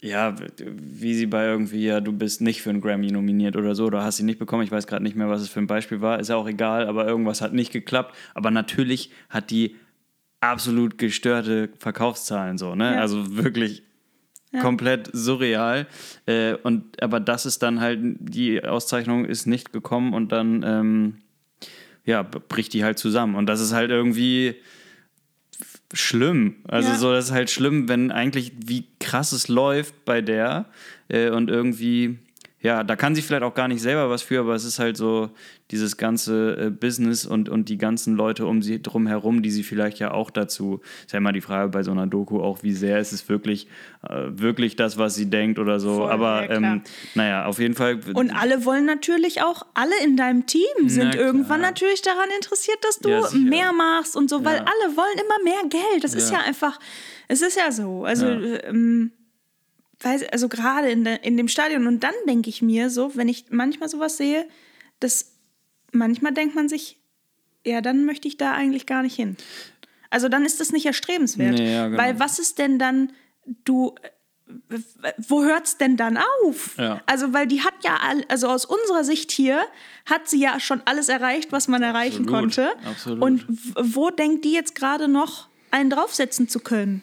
[0.00, 3.86] ja, wie sie bei irgendwie, ja, du bist nicht für einen Grammy nominiert oder so,
[3.86, 6.00] oder hast sie nicht bekommen, ich weiß gerade nicht mehr, was es für ein Beispiel
[6.00, 8.14] war, ist ja auch egal, aber irgendwas hat nicht geklappt.
[8.32, 9.74] Aber natürlich hat die
[10.38, 12.94] absolut gestörte Verkaufszahlen so, ne?
[12.94, 13.00] Ja.
[13.00, 13.82] Also wirklich
[14.62, 15.86] komplett surreal.
[16.26, 21.14] Äh, und aber das ist dann halt, die Auszeichnung ist nicht gekommen und dann ähm,
[22.04, 23.34] ja, bricht die halt zusammen.
[23.34, 24.56] Und das ist halt irgendwie
[25.92, 26.56] schlimm.
[26.68, 26.94] Also Ja.
[26.96, 30.66] so, das ist halt schlimm, wenn eigentlich wie krass es läuft bei der
[31.08, 32.18] äh, und irgendwie
[32.60, 34.96] ja, da kann sie vielleicht auch gar nicht selber was für, aber es ist halt
[34.96, 35.30] so
[35.70, 39.62] dieses ganze äh, Business und, und die ganzen Leute um sie drum herum, die sie
[39.62, 42.72] vielleicht ja auch dazu, ist ja immer die Frage bei so einer Doku auch, wie
[42.72, 43.68] sehr ist es wirklich,
[44.08, 45.96] äh, wirklich das, was sie denkt oder so.
[45.98, 46.72] Voll, aber ja, klar.
[46.74, 46.82] ähm,
[47.14, 48.00] naja, auf jeden Fall.
[48.14, 51.24] Und alle wollen natürlich auch, alle in deinem Team sind klar.
[51.24, 54.64] irgendwann natürlich daran interessiert, dass du Ja, mehr machst und so, weil Ja.
[54.64, 56.02] alle wollen immer mehr Geld.
[56.04, 56.38] Das ist Ja.
[56.40, 56.80] einfach,
[57.28, 58.04] es ist ja so.
[58.04, 59.10] Also, ähm,
[60.00, 61.86] weiß, also gerade in, der- in dem Stadion.
[61.86, 64.46] Und dann denke ich mir so, wenn ich manchmal sowas sehe,
[65.00, 65.32] dass
[65.92, 66.98] manchmal denkt man sich,
[67.64, 69.36] ja, dann möchte ich da eigentlich gar nicht hin.
[70.10, 71.54] Also dann ist das nicht erstrebenswert.
[71.58, 72.00] Nee, ja, genau.
[72.02, 73.12] Weil was ist denn dann,
[73.64, 73.94] du,
[75.18, 76.76] wo hört's denn dann auf?
[76.78, 77.02] Ja.
[77.06, 79.60] Also, weil die hat ja, all, also aus unserer Sicht hier,
[80.04, 82.76] hat sie ja schon alles erreicht, was man erreichen Absolut, konnte.
[82.88, 83.22] absolut.
[83.22, 83.46] Und
[83.92, 87.02] wo denkt die jetzt gerade noch, einen draufsetzen zu können?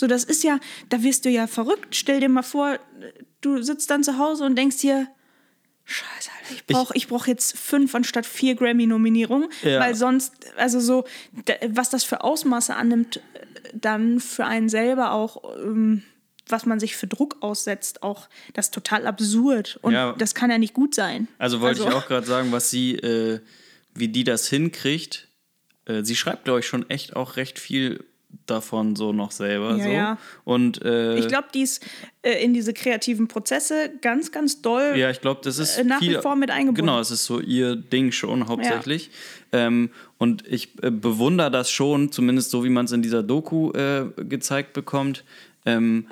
[0.00, 1.94] So, das ist ja, da wirst du ja verrückt.
[1.94, 2.78] Stell dir mal vor,
[3.42, 5.06] du sitzt dann zu Hause und denkst dir,
[5.84, 9.78] Scheiße, Alter, ich brauche ich brauch jetzt fünf anstatt vier Grammy-Nominierungen, Ja.
[9.78, 11.04] weil sonst, also so,
[11.68, 13.20] was das für Ausmaße annimmt,
[13.74, 16.02] dann für einen selber auch, ähm,
[16.48, 19.78] was man sich für Druck aussetzt, auch das ist total absurd.
[19.82, 20.14] Und Ja.
[20.16, 21.28] das kann ja nicht gut sein.
[21.36, 23.40] Also wollte ich auch gerade sagen, was sie, äh,
[23.94, 25.28] wie die das hinkriegt.
[25.84, 28.02] Äh, sie schreibt, glaube ich, schon echt auch recht viel
[28.46, 29.76] davon so noch selber.
[29.76, 29.90] Ja, so.
[29.90, 30.18] ja.
[30.44, 31.84] Und äh, Ich glaube, die ist
[32.22, 34.94] äh, in diese kreativen Prozesse ganz, ganz doll.
[34.96, 36.86] ja, ich glaube, das ist äh, nach wie viel, vor mit eingebunden.
[36.86, 39.10] Genau, es ist so ihr Ding schon hauptsächlich.
[39.52, 43.72] Ähm, und ich äh, bewundere das schon, zumindest so wie man es in dieser Doku
[43.72, 45.24] äh, gezeigt bekommt.
[45.66, 46.06] Ähm,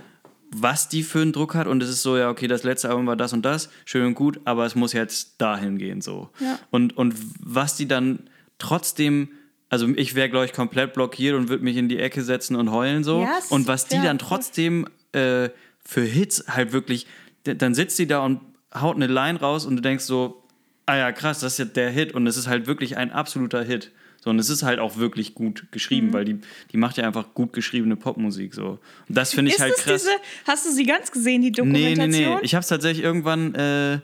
[0.51, 3.07] was die für einen Druck hat und es ist so, ja, okay, das letzte Album
[3.07, 6.31] war das und das, schön und gut, aber es muss jetzt dahin gehen so.
[6.41, 6.59] Ja.
[6.71, 9.29] Und, und was die dann trotzdem,
[9.71, 12.71] also ich wäre, glaube ich, komplett blockiert und würde mich in die Ecke setzen und
[12.71, 13.23] heulen so.
[13.23, 15.49] Ja, es- und was die ja, dann trotzdem äh,
[15.85, 17.07] für Hits halt wirklich,
[17.45, 18.41] dann sitzt die da und
[18.75, 20.43] haut eine Line raus und du denkst so,
[20.87, 23.63] ah ja, krass, das ist ja der Hit und es ist halt wirklich ein absoluter
[23.63, 23.91] Hit.
[24.21, 26.13] So, und es ist halt auch wirklich gut geschrieben, Mhm.
[26.13, 26.39] weil die,
[26.73, 28.81] die macht ja einfach gut geschriebene Popmusik so.
[29.09, 30.03] Und das finde ich ist halt krass.
[30.03, 30.11] diese,
[30.47, 32.11] hast du sie ganz gesehen, die Nee, Dokumentation?
[32.11, 32.39] nee, nee.
[32.43, 34.01] Ich habe es tatsächlich irgendwann äh,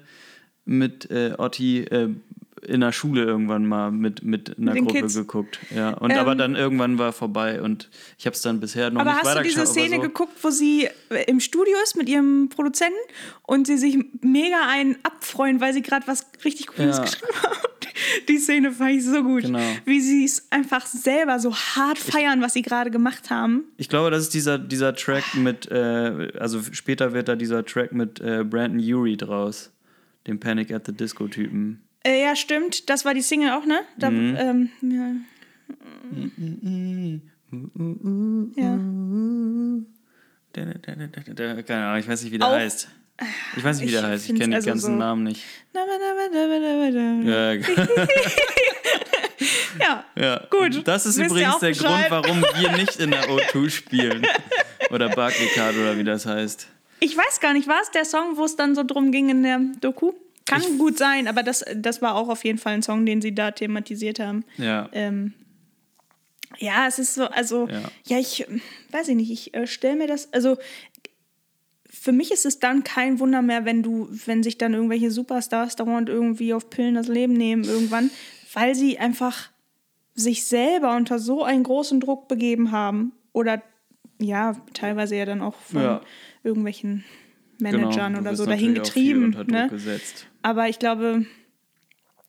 [0.66, 2.10] mit äh, Otti äh,
[2.66, 5.14] in der Schule irgendwann mal mit, mit einer den Gruppe Kids.
[5.14, 5.58] geguckt.
[5.74, 5.90] Ja.
[5.94, 7.88] Und Ähm, aber dann irgendwann war vorbei und
[8.18, 9.62] ich habe es dann bisher noch Aber nicht hast du weitergeschaut.
[9.62, 10.08] diese Szene aber so.
[10.08, 12.96] geguckt, wo sie äh, im Studio ist mit ihrem Produzenten
[13.42, 17.02] und sie sich mega einen abfreuen, weil sie gerade was richtig Cooles Ja.
[17.04, 17.54] geschrieben haben?
[18.28, 19.42] Die Szene fand ich so gut.
[19.42, 19.60] Genau.
[19.84, 23.64] Wie sie es einfach selber so hart feiern, was sie gerade gemacht haben.
[23.76, 27.92] Ich glaube, das ist dieser, dieser Track mit, äh, also später wird da dieser Track
[27.92, 29.70] mit äh, Brandon Urie draus,
[30.26, 31.82] dem Panic at the Disco-Typen.
[32.06, 32.88] Äh, ja, stimmt.
[32.90, 33.80] Das war die Single auch, ne?
[33.98, 34.36] Da, Mhm.
[34.38, 34.70] ähm,
[38.56, 38.62] ja.
[38.62, 38.78] ja.
[40.54, 42.88] Keine Ahnung, ich weiß nicht, wie der Auch- heißt.
[43.56, 44.28] Ich weiß nicht, wie der Ich heißt.
[44.30, 45.42] Ich kenne also ganzen so- Namen nicht.
[45.72, 47.52] Ja,
[49.80, 50.04] Ja.
[50.16, 50.40] ja.
[50.50, 51.72] Gut, Das ist wisst übrigens der.
[51.72, 54.24] Grund, warum wir nicht in der O2 spielen.
[54.90, 56.68] Oder Barclaycard oder wie das heißt.
[57.00, 59.42] Ich weiß gar nicht, war es der Song, wo es dann so drum ging in
[59.42, 60.12] der Doku?
[60.46, 63.34] Kann gut sein, aber das, das war auch auf jeden Fall ein Song, den sie
[63.34, 64.44] da thematisiert haben.
[64.58, 64.88] Ja.
[64.92, 65.32] Ähm,
[66.58, 68.18] ja, es ist so, also, ja, Ja.
[68.18, 68.46] ich
[68.90, 70.56] weiß ich nicht, ich äh, stelle mir das, also
[71.88, 75.76] für mich ist es dann kein Wunder mehr, wenn du, wenn sich dann irgendwelche Superstars
[75.76, 78.10] dauernd irgendwie auf Pillen das Leben nehmen irgendwann,
[78.52, 79.50] weil sie einfach
[80.14, 83.62] sich selber unter so einen großen Druck begeben haben oder
[84.20, 86.00] ja, teilweise ja dann auch von Ja.
[86.44, 87.04] irgendwelchen
[87.58, 89.36] Managern Genau, oder so dahin getrieben.
[89.48, 89.68] Ne?
[89.70, 90.26] gesetzt.
[90.44, 91.24] Aber ich glaube,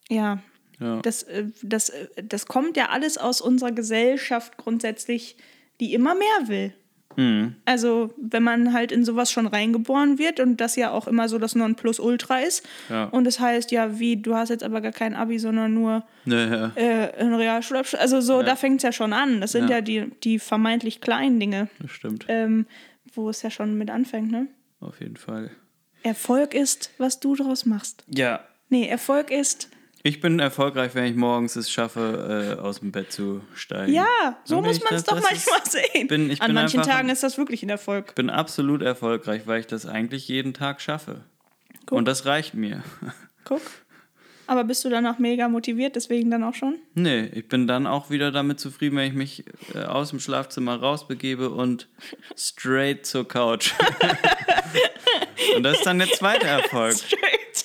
[0.10, 0.40] ja,
[0.80, 1.02] Ja.
[1.02, 5.36] das, äh, das, äh, das kommt ja alles aus unserer Gesellschaft grundsätzlich,
[5.82, 6.74] die immer mehr will.
[7.18, 7.56] Mhm.
[7.66, 11.38] Also, wenn man halt in sowas schon reingeboren wird und das ja auch immer so
[11.40, 12.66] das Nonplusultra ist.
[12.90, 13.06] Ja.
[13.06, 16.72] Und es heißt, ja, wie, du hast jetzt aber gar kein Abi, sondern nur Ja,
[16.76, 18.00] äh, einen Realschulabschluss.
[18.00, 19.40] Also, so, da fängt es ja schon an.
[19.42, 19.82] Das sind ja, Ja.
[19.82, 22.26] die, die vermeintlich kleinen Dinge, Das stimmt.
[22.30, 22.66] ähm,
[23.14, 24.48] wo es ja schon mit anfängt, ne?
[24.82, 25.52] Auf jeden Fall.
[26.06, 28.04] Erfolg ist, was du draus machst.
[28.08, 28.42] Ja.
[28.70, 29.70] Nee, Erfolg ist,
[30.04, 33.92] Ich bin erfolgreich, wenn ich morgens es schaffe, äh, aus dem Bett zu steigen.
[33.92, 36.08] ja, so muss man es doch manchmal ist- sehen.
[36.08, 38.06] bin- An bin manchen einfach Tagen ist das wirklich ein Erfolg.
[38.10, 41.24] Ich bin absolut erfolgreich, weil ich das eigentlich jeden Tag schaffe.
[41.88, 41.98] Guck.
[41.98, 42.84] Und das reicht mir.
[43.46, 43.62] Guck.
[44.48, 46.76] Aber bist du danach mega motiviert, deswegen dann auch schon?
[46.94, 50.80] Nee, ich bin dann auch wieder damit zufrieden, wenn ich mich äh, aus dem Schlafzimmer
[50.80, 51.88] rausbegebe und
[52.38, 53.72] straight zur Couch.
[55.56, 56.96] und das ist dann der zweite Erfolg.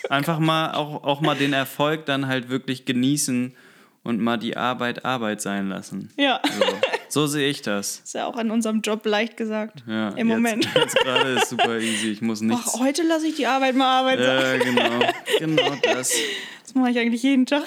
[0.08, 3.54] Einfach mal auch, auch mal den Erfolg dann halt wirklich genießen
[4.02, 6.10] und mal die Arbeit Arbeit sein lassen.
[6.16, 6.40] Ja.
[6.44, 6.64] So.
[7.10, 8.00] So sehe ich das.
[8.04, 9.82] Ist ja auch an unserem Job leicht gesagt.
[9.86, 10.68] Ja, Im jetzt, Moment.
[10.74, 12.12] Jetzt gerade ist super easy.
[12.12, 12.74] Ich muss nichts.
[12.74, 14.60] Ach, heute lasse ich die Arbeit mal Arbeit sein.
[14.60, 15.06] Ja, genau.
[15.40, 16.12] Genau das.
[16.70, 17.64] Das mache ich eigentlich jeden Tag.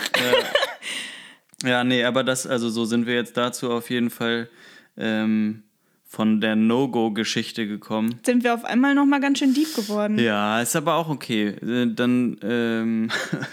[1.65, 4.49] Ja, nee, aber das, also so sind wir jetzt dazu auf jeden Fall
[4.97, 5.63] ähm,
[6.05, 8.19] von der No-Go-Geschichte gekommen.
[8.25, 10.19] Sind wir auf einmal nochmal ganz schön deep geworden.
[10.19, 11.47] Ja, ist aber auch okay.
[11.47, 13.09] Äh, Dann, ähm,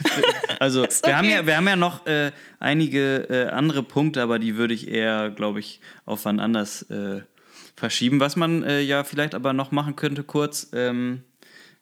[0.61, 1.35] also Ist wir, haben okay.
[1.35, 5.31] ja, wir haben ja noch äh, einige äh, andere Punkte, aber die würde ich eher,
[5.31, 7.23] glaube ich, auf wann anders äh,
[7.75, 8.21] verschieben.
[8.21, 11.23] Was man äh, ja vielleicht aber noch machen könnte, kurz, ähm,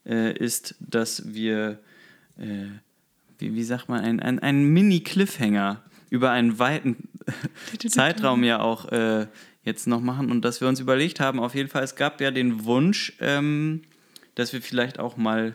[0.07, 1.81] äh, ist, dass wir,
[3.39, 7.09] wie, wie sagt man, ein, ein, ein Mini-Cliffhanger über einen weiten
[7.89, 9.27] Zeitraum ja auch äh,
[9.65, 12.31] jetzt noch machen und dass wir uns überlegt haben, auf jeden Fall, es gab ja
[12.31, 13.83] den Wunsch, ähm,
[14.35, 15.55] dass wir vielleicht auch mal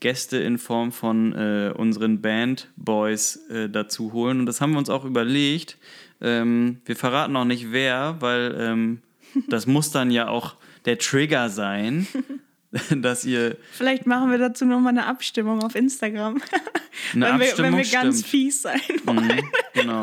[0.00, 4.40] Gäste in Form von äh, unseren Band-Boys äh, dazu holen.
[4.40, 5.78] Und das haben wir uns auch überlegt.
[6.20, 9.02] Ähm, wir verraten noch nicht wer, weil ähm,
[9.48, 12.06] das muss dann ja auch der Trigger sein,
[12.96, 16.40] dass ihr Vielleicht machen wir dazu nochmal eine Abstimmung auf Instagram.
[17.14, 18.30] Eine wenn, wir, wenn Abstimmung wir ganz stimmt.
[18.30, 19.26] fies sein wollen.
[19.26, 20.00] Mhm, genau.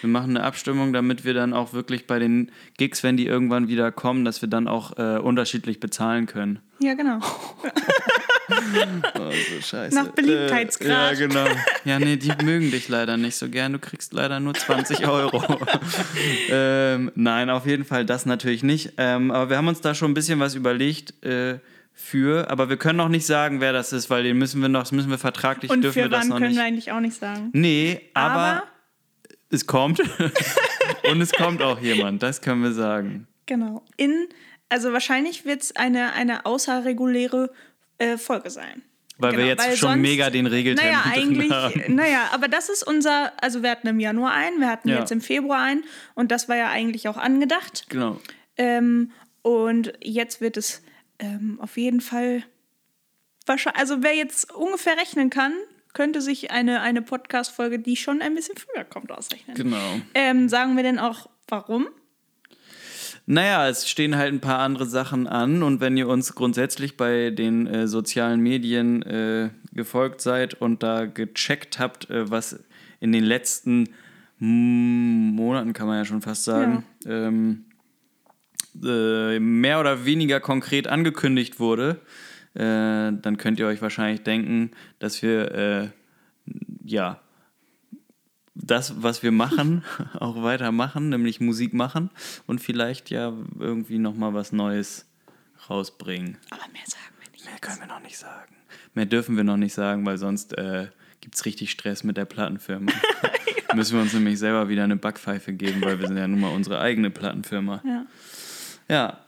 [0.00, 3.66] Wir machen eine Abstimmung, damit wir dann auch wirklich bei den Gigs, wenn die irgendwann
[3.66, 6.60] wieder kommen, dass wir dann auch äh, unterschiedlich bezahlen können.
[6.78, 7.18] Ja, genau.
[8.50, 9.94] Oh, so scheiße.
[9.94, 10.88] Nach Beliebtheitsgrad.
[10.88, 11.46] Äh, ja, genau.
[11.84, 13.74] Ja, nee, die mögen dich leider nicht so gern.
[13.74, 15.58] Du kriegst leider nur 20 Euro.
[16.48, 18.94] ähm, nein, auf jeden Fall das natürlich nicht.
[18.96, 21.58] Ähm, aber wir haben uns da schon ein bisschen was überlegt äh,
[22.00, 22.48] für.
[22.48, 24.92] Aber wir können noch nicht sagen, wer das ist, weil den müssen wir noch, das
[24.92, 26.56] müssen wir vertraglich, Und dürfen für wir das wann noch können nicht.
[26.58, 27.50] wir eigentlich auch nicht sagen.
[27.52, 28.62] Nee, aber, Aber-
[29.50, 30.00] es kommt.
[31.10, 33.26] Und es kommt auch jemand, das können wir sagen.
[33.46, 33.84] Genau.
[33.96, 34.28] In,
[34.68, 37.50] also wahrscheinlich wird es eine, eine außerreguläre
[37.98, 38.82] äh, Folge sein.
[39.20, 41.94] Weil wir Genau, jetzt weil schon sonst- mega den Regeltermin Naja, eigentlich, haben.
[41.96, 45.00] naja, aber das ist unser, also wir hatten im Januar einen, wir hatten Ja.
[45.00, 45.82] jetzt im Februar einen
[46.14, 47.86] und das war ja eigentlich auch angedacht.
[47.88, 48.20] Genau.
[48.56, 49.10] Ähm,
[49.42, 50.82] und jetzt wird es
[51.18, 52.42] ähm, auf jeden Fall
[53.46, 55.52] wahrscheinlich, also wer jetzt ungefähr rechnen kann,
[55.94, 59.56] könnte sich eine, eine Podcast-Folge, die schon ein bisschen früher kommt, ausrechnen.
[59.56, 60.00] Genau.
[60.14, 61.88] Ähm, sagen wir denn auch, warum?
[63.26, 67.30] Naja, es stehen halt ein paar andere Sachen an und wenn ihr uns grundsätzlich bei
[67.30, 72.64] den äh, sozialen Medien äh, gefolgt seid und da gecheckt habt, äh, was
[73.00, 73.90] in den letzten
[74.38, 77.64] Monaten, kann man ja schon fast sagen, ähm,
[78.84, 82.00] äh, mehr oder weniger konkret angekündigt wurde,
[82.54, 85.88] äh, dann könnt ihr euch wahrscheinlich denken, dass wir äh,
[86.84, 87.20] ja
[88.54, 89.84] das, was wir machen,
[90.18, 92.10] auch weitermachen, nämlich Musik machen
[92.46, 95.06] und vielleicht ja irgendwie nochmal was Neues
[95.70, 96.38] rausbringen.
[96.50, 97.44] Aber mehr sagen wir nicht.
[97.44, 98.54] Mehr können wir noch nicht sagen.
[98.94, 100.88] Mehr dürfen wir noch nicht sagen, weil sonst äh,
[101.20, 102.90] gibt es richtig Stress mit der Plattenfirma.
[103.74, 106.52] Müssen wir uns nämlich selber wieder eine Backpfeife geben, weil wir sind ja nun mal
[106.52, 107.82] unsere eigene Plattenfirma.
[107.84, 108.06] Ja.
[108.88, 109.18] Ja.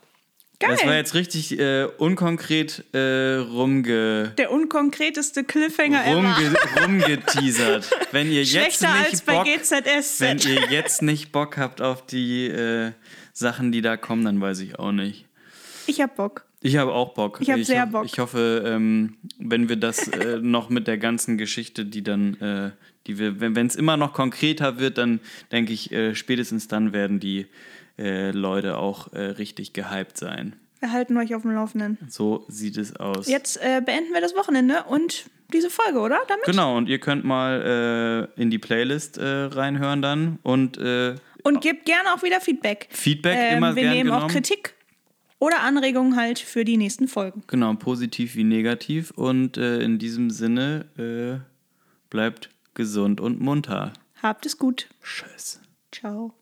[0.58, 0.72] Geil.
[0.72, 6.16] Das war jetzt richtig äh, unkonkret äh, rumge Der unkonkreteste Cliffhanger ever.
[6.16, 6.54] rumge
[6.84, 7.90] rumgeteasert.
[8.12, 12.04] Wenn ihr jetzt Schlechter nicht als bei Bock, wenn ihr jetzt nicht Bock habt auf
[12.04, 12.92] die äh,
[13.32, 15.24] Sachen, die da kommen, dann weiß ich auch nicht.
[15.86, 16.44] Ich hab Bock.
[16.60, 17.38] Ich habe auch Bock.
[17.40, 18.04] Ich hab sehr Bock.
[18.04, 22.70] Ich hoffe, ähm, wenn wir das äh, noch mit der ganzen Geschichte, die dann, äh,
[23.06, 25.20] die wir, wenn es immer noch konkreter wird, dann
[25.52, 27.46] denke ich, äh, spätestens dann werden die
[28.00, 30.56] äh, Leute auch äh, richtig gehypt sein.
[30.80, 31.98] Wir halten euch auf dem Laufenden.
[32.08, 33.28] So sieht es aus.
[33.28, 36.18] Jetzt äh, beenden wir das Wochenende und diese Folge, oder?
[36.26, 36.44] Damit?
[36.46, 41.84] Genau, und ihr könnt mal äh, in die Playlist äh, reinhören dann und Und gebt
[41.84, 42.88] gerne auch wieder Feedback.
[42.90, 44.24] Feedback Ähm, immer wir nehmen genommen.
[44.24, 44.74] auch Kritik
[45.38, 47.42] oder Anregungen halt für die nächsten Folgen.
[47.46, 49.10] Genau, positiv wie negativ.
[49.10, 51.42] Und in diesem Sinne
[52.10, 53.92] bleibt gesund und munter.
[54.22, 54.88] Habt es gut.
[55.02, 55.60] Tschüss.
[55.92, 56.34] Ciao.